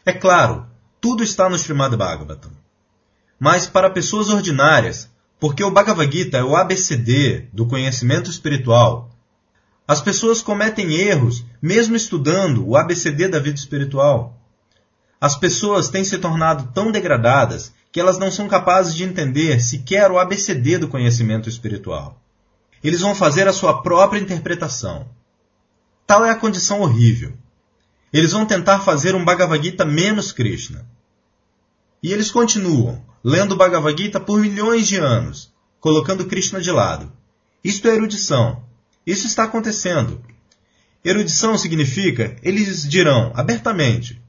É 0.04 0.12
claro, 0.12 0.66
tudo 1.00 1.22
está 1.22 1.48
no 1.48 1.56
Srimad 1.56 1.96
Bhagavatam. 1.96 2.52
Mas 3.40 3.66
para 3.66 3.88
pessoas 3.88 4.28
ordinárias, 4.28 5.10
porque 5.40 5.62
o 5.62 5.70
Bhagavad 5.70 6.10
Gita 6.10 6.38
é 6.38 6.44
o 6.44 6.56
ABCD 6.56 7.48
do 7.52 7.66
conhecimento 7.66 8.30
espiritual, 8.30 9.10
as 9.88 10.02
pessoas 10.02 10.42
cometem 10.42 10.92
erros 10.92 11.46
mesmo 11.62 11.96
estudando 11.96 12.68
o 12.68 12.76
ABCD 12.76 13.26
da 13.26 13.38
vida 13.38 13.56
espiritual. 13.56 14.38
As 15.18 15.34
pessoas 15.34 15.88
têm 15.88 16.04
se 16.04 16.18
tornado 16.18 16.70
tão 16.74 16.92
degradadas 16.92 17.72
que 17.90 17.98
elas 17.98 18.18
não 18.18 18.30
são 18.30 18.46
capazes 18.46 18.94
de 18.94 19.02
entender 19.02 19.58
sequer 19.60 20.10
o 20.10 20.18
ABCD 20.18 20.76
do 20.76 20.88
conhecimento 20.88 21.48
espiritual. 21.48 22.20
Eles 22.84 23.00
vão 23.00 23.14
fazer 23.14 23.48
a 23.48 23.52
sua 23.52 23.82
própria 23.82 24.20
interpretação. 24.20 25.08
Tal 26.06 26.22
é 26.22 26.30
a 26.30 26.36
condição 26.36 26.82
horrível. 26.82 27.32
Eles 28.12 28.32
vão 28.32 28.44
tentar 28.44 28.80
fazer 28.80 29.14
um 29.14 29.24
Bhagavad 29.24 29.64
Gita 29.64 29.86
menos 29.86 30.32
Krishna. 30.32 30.86
E 32.02 32.12
eles 32.12 32.30
continuam, 32.30 33.04
lendo 33.22 33.56
Bhagavad 33.56 34.00
Gita 34.00 34.20
por 34.20 34.40
milhões 34.40 34.86
de 34.86 34.96
anos, 34.96 35.52
colocando 35.80 36.26
Krishna 36.26 36.60
de 36.60 36.70
lado. 36.70 37.12
Isto 37.62 37.88
é 37.88 37.94
erudição. 37.94 38.62
Isso 39.06 39.26
está 39.26 39.44
acontecendo. 39.44 40.22
Erudição 41.04 41.56
significa, 41.56 42.36
eles 42.42 42.88
dirão 42.88 43.32
abertamente, 43.34 44.20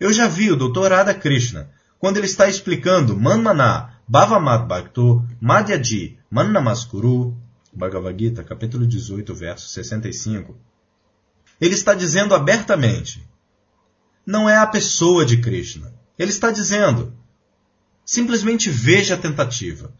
eu 0.00 0.12
já 0.12 0.26
vi 0.26 0.50
o 0.50 0.56
Dr. 0.56 0.90
Radha 0.90 1.14
Krishna, 1.14 1.70
quando 1.98 2.16
ele 2.16 2.26
está 2.26 2.48
explicando 2.48 3.16
Manmana, 3.16 4.00
Bhavamat 4.08 4.66
Bhakto, 4.66 5.24
Madhyaji, 5.40 6.18
Mannamaskuru, 6.30 7.36
Bhagavad 7.72 8.18
Gita, 8.18 8.42
capítulo 8.42 8.86
18, 8.86 9.34
verso 9.34 9.68
65, 9.68 10.56
ele 11.60 11.74
está 11.74 11.94
dizendo 11.94 12.34
abertamente: 12.34 13.24
não 14.26 14.48
é 14.48 14.56
a 14.56 14.66
pessoa 14.66 15.24
de 15.24 15.36
Krishna. 15.36 15.92
Ele 16.18 16.30
está 16.30 16.50
dizendo: 16.50 17.12
Simplesmente 18.04 18.70
veja 18.70 19.14
a 19.14 19.18
tentativa. 19.18 19.92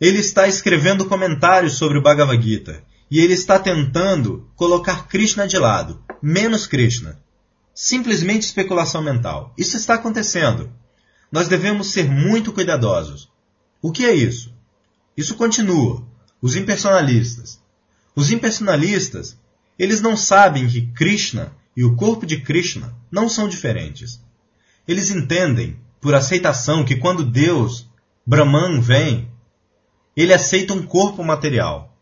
Ele 0.00 0.18
está 0.18 0.46
escrevendo 0.46 1.06
comentários 1.06 1.74
sobre 1.74 1.98
o 1.98 2.02
Bhagavad 2.02 2.42
Gita 2.42 2.84
e 3.10 3.20
ele 3.20 3.32
está 3.32 3.58
tentando 3.58 4.50
colocar 4.56 5.06
Krishna 5.08 5.46
de 5.46 5.58
lado, 5.58 6.02
menos 6.20 6.66
Krishna. 6.66 7.18
Simplesmente 7.74 8.42
especulação 8.42 9.02
mental. 9.02 9.54
Isso 9.56 9.76
está 9.76 9.94
acontecendo. 9.94 10.70
Nós 11.30 11.48
devemos 11.48 11.88
ser 11.88 12.10
muito 12.10 12.52
cuidadosos. 12.52 13.30
O 13.80 13.92
que 13.92 14.04
é 14.04 14.14
isso? 14.14 14.52
Isso 15.16 15.34
continua. 15.34 16.06
Os 16.42 16.56
impersonalistas. 16.56 17.60
Os 18.14 18.30
impersonalistas, 18.30 19.38
eles 19.78 20.00
não 20.00 20.16
sabem 20.16 20.66
que 20.66 20.86
Krishna 20.88 21.52
e 21.76 21.84
o 21.84 21.94
corpo 21.94 22.26
de 22.26 22.40
Krishna 22.40 22.94
não 23.10 23.28
são 23.28 23.48
diferentes. 23.48 24.20
Eles 24.86 25.10
entendem, 25.10 25.78
por 26.00 26.14
aceitação, 26.14 26.84
que 26.84 26.96
quando 26.96 27.24
Deus, 27.24 27.88
Brahman, 28.24 28.80
vem, 28.80 29.30
ele 30.16 30.32
aceita 30.32 30.72
um 30.72 30.86
corpo 30.86 31.22
material. 31.22 31.92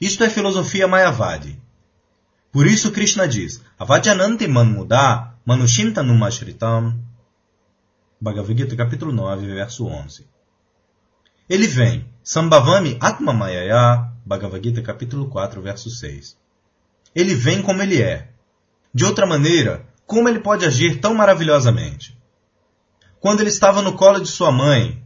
Isto 0.00 0.24
é 0.24 0.30
filosofia 0.30 0.88
Mayavadi. 0.88 1.60
Por 2.50 2.66
isso 2.66 2.92
Krishna 2.92 3.26
diz, 3.26 3.60
Avajananti 3.78 4.46
manmuda 4.46 5.34
manushintanumashritam. 5.44 6.98
Bhagavad 8.20 8.56
Gita, 8.56 8.76
capítulo 8.76 9.12
9, 9.12 9.46
verso 9.46 9.86
11. 9.86 10.26
Ele 11.48 11.66
vem, 11.66 12.06
Sambhavami 12.22 12.96
Atmamayaya, 13.00 14.12
Bhagavad 14.24 14.62
Gita, 14.62 14.80
capítulo 14.82 15.28
4, 15.28 15.60
verso 15.60 15.90
6. 15.90 16.36
Ele 17.14 17.34
vem 17.34 17.60
como 17.60 17.82
ele 17.82 18.00
é. 18.00 18.30
De 18.94 19.04
outra 19.04 19.26
maneira, 19.26 19.86
como 20.06 20.28
ele 20.28 20.40
pode 20.40 20.64
agir 20.64 21.00
tão 21.00 21.14
maravilhosamente? 21.14 22.18
Quando 23.20 23.40
ele 23.40 23.48
estava 23.48 23.80
no 23.80 23.94
colo 23.94 24.20
de 24.20 24.28
sua 24.28 24.52
mãe, 24.52 25.02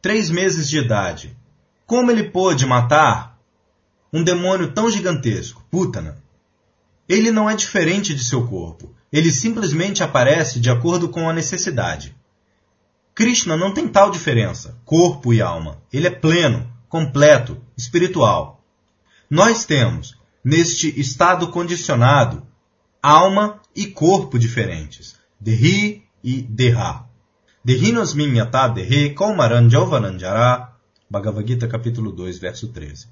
três 0.00 0.30
meses 0.30 0.68
de 0.68 0.78
idade, 0.78 1.36
como 1.84 2.10
ele 2.10 2.30
pôde 2.30 2.64
matar 2.64 3.38
um 4.12 4.22
demônio 4.22 4.72
tão 4.72 4.90
gigantesco, 4.90 5.64
Putana? 5.70 6.22
Ele 7.08 7.30
não 7.30 7.48
é 7.48 7.54
diferente 7.54 8.14
de 8.14 8.24
seu 8.24 8.46
corpo. 8.46 8.94
Ele 9.12 9.30
simplesmente 9.30 10.02
aparece 10.02 10.58
de 10.58 10.70
acordo 10.70 11.08
com 11.08 11.28
a 11.28 11.32
necessidade. 11.32 12.14
Krishna 13.14 13.56
não 13.56 13.72
tem 13.72 13.88
tal 13.88 14.10
diferença, 14.10 14.76
corpo 14.84 15.32
e 15.32 15.40
alma. 15.40 15.78
Ele 15.92 16.06
é 16.06 16.10
pleno, 16.10 16.70
completo, 16.88 17.60
espiritual. 17.76 18.62
Nós 19.30 19.64
temos, 19.64 20.16
neste 20.44 21.00
estado 21.00 21.48
condicionado, 21.48 22.46
alma 23.02 23.60
e 23.76 23.86
corpo 23.88 24.38
diferentes, 24.38 25.14
Dehi 25.38 26.02
e 26.24 26.42
Deha. 26.42 27.04
Dehinos 27.62 28.14
minyata 28.14 28.68
Dehe 28.68 29.10
Kaumaran 29.10 29.68
Jovananjara 29.68 30.72
Bhagavad 31.08 31.46
Gita, 31.46 31.68
capítulo 31.68 32.10
2, 32.10 32.38
verso 32.38 32.68
13. 32.68 33.08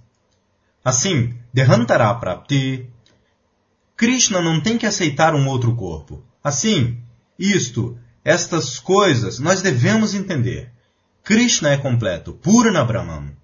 Assim, 0.85 1.35
Dehantara 1.53 2.13
Prapti, 2.15 2.91
Krishna 3.97 4.41
não 4.41 4.61
tem 4.61 4.77
que 4.77 4.87
aceitar 4.87 5.35
um 5.35 5.47
outro 5.47 5.75
corpo. 5.77 6.25
Assim, 6.43 6.99
isto, 7.39 7.97
estas 8.25 8.79
coisas, 8.79 9.39
nós 9.39 9.63
devemos 9.63 10.15
entender. 10.15 10.73
Krishna 11.23 11.71
é 11.71 11.77
completo, 11.77 12.33
Purna 12.33 12.85
Brahman. 12.85 13.37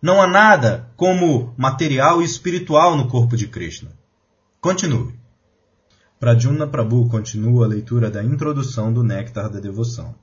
Não 0.00 0.20
há 0.20 0.26
nada 0.26 0.90
como 0.96 1.54
material 1.56 2.20
e 2.20 2.24
espiritual 2.24 2.96
no 2.96 3.08
corpo 3.08 3.36
de 3.36 3.46
Krishna. 3.46 3.92
Continue. 4.60 5.17
Pradyumna 6.20 6.66
Prabhu 6.66 7.08
continua 7.08 7.64
a 7.64 7.68
leitura 7.68 8.10
da 8.10 8.24
introdução 8.24 8.92
do 8.92 9.04
Néctar 9.04 9.48
da 9.48 9.60
Devoção. 9.60 10.16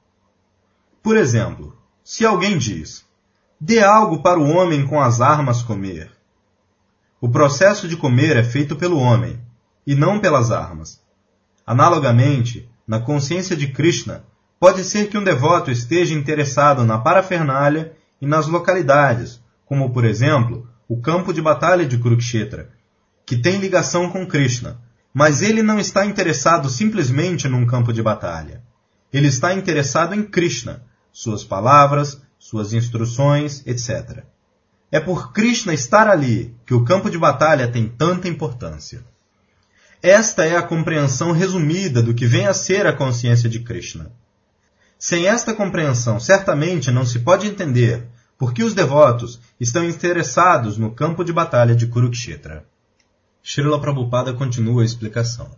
Por 1.02 1.16
exemplo, 1.16 1.74
se 2.04 2.26
alguém 2.26 2.58
diz, 2.58 3.06
Dê 3.60 3.82
algo 3.82 4.22
para 4.22 4.38
o 4.38 4.50
homem 4.50 4.86
com 4.86 5.00
as 5.00 5.22
armas 5.22 5.64
comer. 5.64 6.12
O 7.22 7.30
processo 7.30 7.88
de 7.88 7.96
comer 7.96 8.36
é 8.36 8.44
feito 8.44 8.76
pelo 8.76 9.00
homem, 9.00 9.40
e 9.88 9.96
não 9.96 10.20
pelas 10.20 10.52
armas. 10.52 11.02
Analogamente, 11.66 12.70
na 12.86 13.00
consciência 13.00 13.56
de 13.56 13.70
Krishna, 13.70 14.26
pode 14.60 14.84
ser 14.84 15.08
que 15.08 15.18
um 15.18 15.24
devoto 15.24 15.72
esteja 15.72 16.14
interessado 16.14 16.84
na 16.84 16.98
parafernália 16.98 17.94
e 18.22 18.28
nas 18.28 18.48
localidades, 18.48 19.42
como 19.66 19.94
por 19.94 20.04
exemplo, 20.04 20.68
o 20.90 21.00
campo 21.00 21.32
de 21.32 21.42
batalha 21.42 21.86
de 21.86 21.98
Kurukshetra, 21.98 22.70
que 23.26 23.38
tem 23.38 23.60
ligação 23.60 24.10
com 24.10 24.28
Krishna, 24.28 24.84
mas 25.16 25.42
ele 25.42 25.64
não 25.64 25.80
está 25.80 26.06
interessado 26.06 26.70
simplesmente 26.70 27.48
num 27.48 27.66
campo 27.66 27.94
de 27.94 28.04
batalha. 28.04 28.62
Ele 29.14 29.30
está 29.30 29.54
interessado 29.54 30.14
em 30.14 30.22
Krishna, 30.22 30.84
suas 31.10 31.42
palavras, 31.42 32.22
suas 32.38 32.74
instruções, 32.74 33.66
etc. 33.66 34.26
É 34.92 35.00
por 35.00 35.32
Krishna 35.32 35.74
estar 35.74 36.10
ali 36.10 36.54
que 36.66 36.74
o 36.74 36.84
campo 36.84 37.10
de 37.10 37.18
batalha 37.18 37.72
tem 37.72 37.88
tanta 37.88 38.28
importância. 38.28 39.06
Esta 40.04 40.44
é 40.44 40.58
a 40.58 40.62
compreensão 40.62 41.32
resumida 41.32 42.04
do 42.04 42.14
que 42.14 42.26
vem 42.26 42.46
a 42.46 42.54
ser 42.54 42.86
a 42.86 42.92
consciência 42.92 43.48
de 43.48 43.62
Krishna. 43.62 44.12
Sem 45.00 45.28
esta 45.28 45.54
compreensão, 45.54 46.20
certamente 46.20 46.92
não 46.92 47.06
se 47.06 47.20
pode 47.20 47.48
entender 47.48 48.06
por 48.38 48.54
que 48.54 48.66
os 48.66 48.74
devotos 48.74 49.40
estão 49.62 49.86
interessados 49.86 50.78
no 50.78 50.92
campo 50.92 51.24
de 51.24 51.32
batalha 51.32 51.74
de 51.74 51.88
Kurukshetra. 51.88 52.66
Srila 53.48 53.80
Prabhupada 53.80 54.34
continua 54.34 54.82
a 54.82 54.86
explicação. 54.86 55.56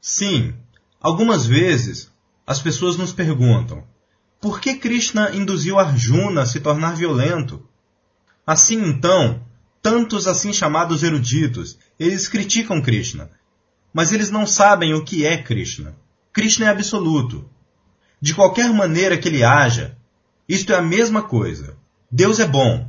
Sim, 0.00 0.54
algumas 0.98 1.44
vezes 1.44 2.10
as 2.46 2.58
pessoas 2.58 2.96
nos 2.96 3.12
perguntam 3.12 3.84
por 4.40 4.58
que 4.60 4.76
Krishna 4.76 5.30
induziu 5.34 5.78
Arjuna 5.78 6.40
a 6.40 6.46
se 6.46 6.58
tornar 6.58 6.96
violento? 6.96 7.62
Assim 8.46 8.82
então, 8.82 9.44
tantos 9.82 10.26
assim 10.26 10.54
chamados 10.54 11.02
eruditos, 11.02 11.78
eles 12.00 12.28
criticam 12.28 12.80
Krishna, 12.80 13.30
mas 13.92 14.10
eles 14.10 14.30
não 14.30 14.46
sabem 14.46 14.94
o 14.94 15.04
que 15.04 15.26
é 15.26 15.36
Krishna. 15.36 15.94
Krishna 16.32 16.64
é 16.64 16.70
absoluto. 16.70 17.46
De 18.18 18.34
qualquer 18.34 18.72
maneira 18.72 19.18
que 19.18 19.28
ele 19.28 19.44
haja, 19.44 19.98
isto 20.48 20.72
é 20.72 20.76
a 20.76 20.82
mesma 20.82 21.22
coisa. 21.22 21.76
Deus 22.10 22.38
é 22.38 22.46
bom. 22.46 22.88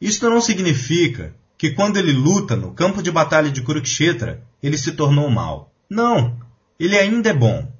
Isto 0.00 0.28
não 0.28 0.40
significa 0.40 1.36
que 1.56 1.70
quando 1.70 1.96
ele 1.96 2.12
luta 2.12 2.56
no 2.56 2.72
campo 2.72 3.02
de 3.02 3.10
batalha 3.10 3.50
de 3.50 3.62
Kurukshetra, 3.62 4.42
ele 4.62 4.76
se 4.76 4.92
tornou 4.92 5.30
mal. 5.30 5.72
Não, 5.88 6.38
ele 6.78 6.98
ainda 6.98 7.30
é 7.30 7.34
bom. 7.34 7.72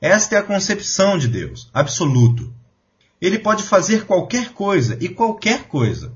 Esta 0.00 0.36
é 0.36 0.38
a 0.38 0.42
concepção 0.42 1.16
de 1.16 1.28
Deus, 1.28 1.70
absoluto. 1.72 2.52
Ele 3.20 3.38
pode 3.38 3.62
fazer 3.62 4.04
qualquer 4.04 4.52
coisa 4.52 4.98
e 5.00 5.08
qualquer 5.08 5.64
coisa. 5.64 6.12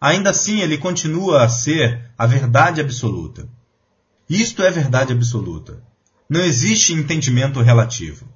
Ainda 0.00 0.30
assim, 0.30 0.60
ele 0.60 0.76
continua 0.76 1.42
a 1.42 1.48
ser 1.48 2.10
a 2.18 2.26
verdade 2.26 2.80
absoluta. 2.80 3.48
Isto 4.28 4.62
é 4.62 4.70
verdade 4.70 5.12
absoluta. 5.12 5.82
Não 6.28 6.40
existe 6.40 6.92
entendimento 6.92 7.60
relativo. 7.60 8.28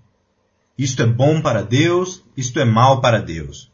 Isto 0.79 1.03
é 1.03 1.07
bom 1.07 1.41
para 1.41 1.63
Deus, 1.63 2.23
isto 2.37 2.61
é 2.61 2.65
mal 2.65 3.01
para 3.01 3.21
Deus. 3.21 3.71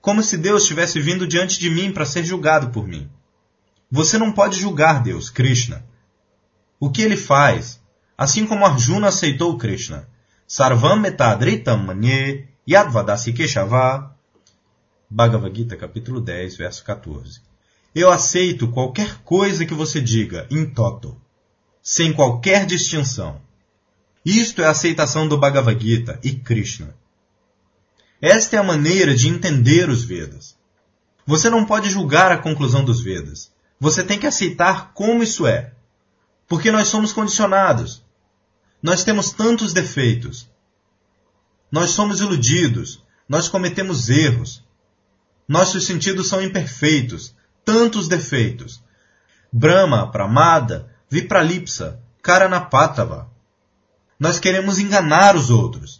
Como 0.00 0.22
se 0.22 0.38
Deus 0.38 0.64
tivesse 0.64 1.00
vindo 1.00 1.26
diante 1.26 1.58
de 1.58 1.68
mim 1.70 1.92
para 1.92 2.06
ser 2.06 2.24
julgado 2.24 2.70
por 2.70 2.86
mim. 2.86 3.10
Você 3.90 4.16
não 4.16 4.32
pode 4.32 4.58
julgar 4.58 5.02
Deus, 5.02 5.28
Krishna. 5.28 5.84
O 6.78 6.90
que 6.90 7.02
ele 7.02 7.16
faz, 7.16 7.80
assim 8.16 8.46
como 8.46 8.64
Arjuna 8.64 9.08
aceitou 9.08 9.58
Krishna, 9.58 10.08
Sarvam 10.46 10.98
metadritam 10.98 11.78
manye 11.78 12.48
yadvadasi 12.66 13.32
keshava. 13.32 14.16
Bhagavad 15.08 15.56
Gita, 15.56 15.76
capítulo 15.76 16.20
10, 16.20 16.56
verso 16.56 16.84
14. 16.84 17.40
Eu 17.94 18.10
aceito 18.10 18.66
qualquer 18.68 19.22
coisa 19.22 19.64
que 19.64 19.74
você 19.74 20.00
diga, 20.00 20.48
em 20.50 20.68
toto, 20.68 21.20
sem 21.82 22.12
qualquer 22.12 22.66
distinção. 22.66 23.40
Isto 24.24 24.62
é 24.62 24.66
a 24.66 24.70
aceitação 24.70 25.28
do 25.28 25.38
Bhagavad 25.38 25.80
Gita 25.80 26.18
e 26.22 26.32
Krishna. 26.32 26.96
Esta 28.20 28.56
é 28.56 28.58
a 28.58 28.64
maneira 28.64 29.14
de 29.14 29.28
entender 29.28 29.88
os 29.88 30.04
Vedas. 30.04 30.56
Você 31.26 31.48
não 31.48 31.64
pode 31.64 31.88
julgar 31.88 32.30
a 32.32 32.38
conclusão 32.38 32.84
dos 32.84 33.00
Vedas. 33.00 33.50
Você 33.78 34.04
tem 34.04 34.18
que 34.18 34.26
aceitar 34.26 34.92
como 34.92 35.22
isso 35.22 35.46
é. 35.46 35.72
Porque 36.46 36.70
nós 36.70 36.88
somos 36.88 37.12
condicionados. 37.12 38.04
Nós 38.82 39.04
temos 39.04 39.32
tantos 39.32 39.72
defeitos. 39.72 40.48
Nós 41.70 41.90
somos 41.90 42.20
iludidos. 42.20 43.02
Nós 43.28 43.48
cometemos 43.48 44.08
erros. 44.08 44.62
Nossos 45.48 45.86
sentidos 45.86 46.28
são 46.28 46.42
imperfeitos. 46.42 47.34
Tantos 47.64 48.08
defeitos. 48.08 48.82
Brahma, 49.52 50.10
Pramada, 50.10 50.90
Vipralipsa, 51.08 52.00
Karanapatava. 52.22 53.30
Nós 54.18 54.38
queremos 54.38 54.78
enganar 54.78 55.34
os 55.34 55.50
outros. 55.50 55.99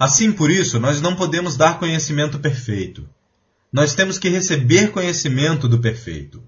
Assim, 0.00 0.32
por 0.32 0.50
isso, 0.50 0.80
nós 0.80 1.02
não 1.02 1.14
podemos 1.14 1.58
dar 1.58 1.78
conhecimento 1.78 2.38
perfeito. 2.38 3.06
Nós 3.70 3.94
temos 3.94 4.18
que 4.18 4.30
receber 4.30 4.92
conhecimento 4.92 5.68
do 5.68 5.78
perfeito. 5.78 6.42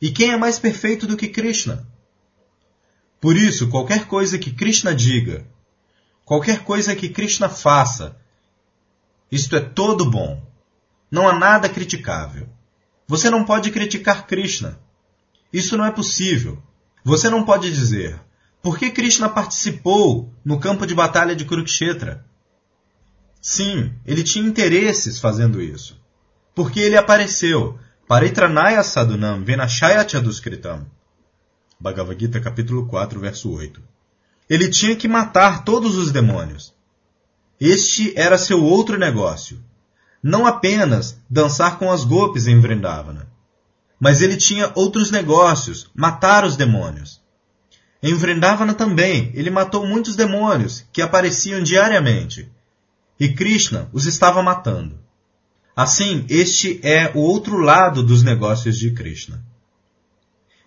E 0.00 0.10
quem 0.10 0.32
é 0.32 0.36
mais 0.36 0.58
perfeito 0.58 1.06
do 1.06 1.16
que 1.16 1.28
Krishna? 1.28 1.86
Por 3.20 3.36
isso, 3.36 3.68
qualquer 3.68 4.08
coisa 4.08 4.40
que 4.40 4.50
Krishna 4.50 4.92
diga, 4.92 5.46
qualquer 6.24 6.64
coisa 6.64 6.96
que 6.96 7.08
Krishna 7.08 7.48
faça, 7.48 8.16
Isto 9.30 9.54
é 9.54 9.60
todo 9.60 10.10
bom. 10.10 10.44
Não 11.08 11.28
há 11.28 11.38
nada 11.38 11.68
criticável. 11.68 12.48
Você 13.06 13.30
não 13.30 13.44
pode 13.44 13.70
criticar 13.70 14.26
Krishna. 14.26 14.80
Isso 15.52 15.76
não 15.76 15.84
é 15.84 15.92
possível. 15.92 16.60
Você 17.04 17.30
não 17.30 17.44
pode 17.44 17.70
dizer, 17.70 18.20
por 18.60 18.76
que 18.76 18.90
Krishna 18.90 19.28
participou 19.28 20.34
no 20.44 20.58
campo 20.58 20.84
de 20.88 20.94
batalha 20.94 21.36
de 21.36 21.44
Kurukshetra? 21.44 22.26
Sim, 23.42 23.92
ele 24.06 24.22
tinha 24.22 24.46
interesses 24.46 25.18
fazendo 25.18 25.60
isso. 25.60 26.00
Porque 26.54 26.78
ele 26.78 26.96
apareceu. 26.96 27.76
Paritranaya 28.06 28.84
sadunam 28.84 29.42
venashaya 29.44 30.08
chaduskritam. 30.08 30.86
Bhagavad 31.80 32.20
Gita 32.20 32.40
capítulo 32.40 32.86
4, 32.86 33.18
verso 33.18 33.50
8. 33.50 33.82
Ele 34.48 34.68
tinha 34.68 34.94
que 34.94 35.08
matar 35.08 35.64
todos 35.64 35.96
os 35.96 36.12
demônios. 36.12 36.72
Este 37.60 38.16
era 38.16 38.38
seu 38.38 38.62
outro 38.62 38.96
negócio. 38.96 39.60
Não 40.22 40.46
apenas 40.46 41.18
dançar 41.28 41.80
com 41.80 41.90
as 41.90 42.04
golpes 42.04 42.46
em 42.46 42.60
Vrindavana. 42.60 43.26
Mas 43.98 44.22
ele 44.22 44.36
tinha 44.36 44.70
outros 44.76 45.10
negócios, 45.10 45.90
matar 45.92 46.44
os 46.44 46.56
demônios. 46.56 47.20
Em 48.00 48.14
Vrindavana 48.14 48.72
também, 48.72 49.32
ele 49.34 49.50
matou 49.50 49.84
muitos 49.84 50.14
demônios 50.14 50.84
que 50.92 51.02
apareciam 51.02 51.60
diariamente 51.60 52.48
e 53.22 53.32
Krishna 53.34 53.88
os 53.92 54.04
estava 54.04 54.42
matando. 54.42 54.98
Assim, 55.76 56.26
este 56.28 56.80
é 56.82 57.12
o 57.14 57.20
outro 57.20 57.56
lado 57.56 58.02
dos 58.02 58.20
negócios 58.24 58.76
de 58.76 58.90
Krishna. 58.90 59.40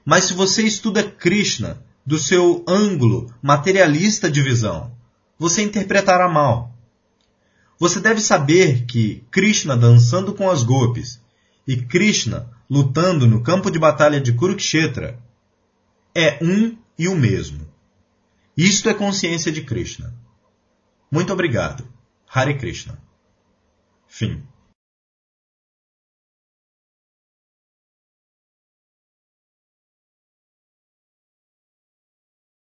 Mas 0.05 0.23
se 0.23 0.33
você 0.33 0.63
estuda 0.63 1.03
Krishna 1.03 1.83
do 2.05 2.17
seu 2.17 2.63
ângulo 2.65 3.29
materialista 3.41 4.31
de 4.31 4.41
visão, 4.41 4.95
você 5.37 5.63
interpretará 5.63 6.29
mal. 6.29 6.73
Você 7.77 7.99
deve 7.99 8.21
saber 8.21 8.85
que 8.85 9.21
Krishna 9.29 9.75
dançando 9.75 10.33
com 10.33 10.49
as 10.49 10.63
golpes 10.63 11.19
e 11.67 11.75
Krishna 11.75 12.49
lutando 12.69 13.27
no 13.27 13.43
campo 13.43 13.69
de 13.69 13.77
batalha 13.77 14.21
de 14.21 14.31
Kurukshetra 14.31 15.19
é 16.15 16.39
um 16.41 16.77
e 16.97 17.09
o 17.09 17.17
mesmo. 17.17 17.67
Isto 18.55 18.87
é 18.87 18.93
consciência 18.93 19.51
de 19.51 19.61
Krishna. 19.61 20.13
Muito 21.11 21.33
obrigado. 21.33 21.93
Hare 22.35 22.57
Krishna. 22.57 22.97
Fim. 24.07 24.45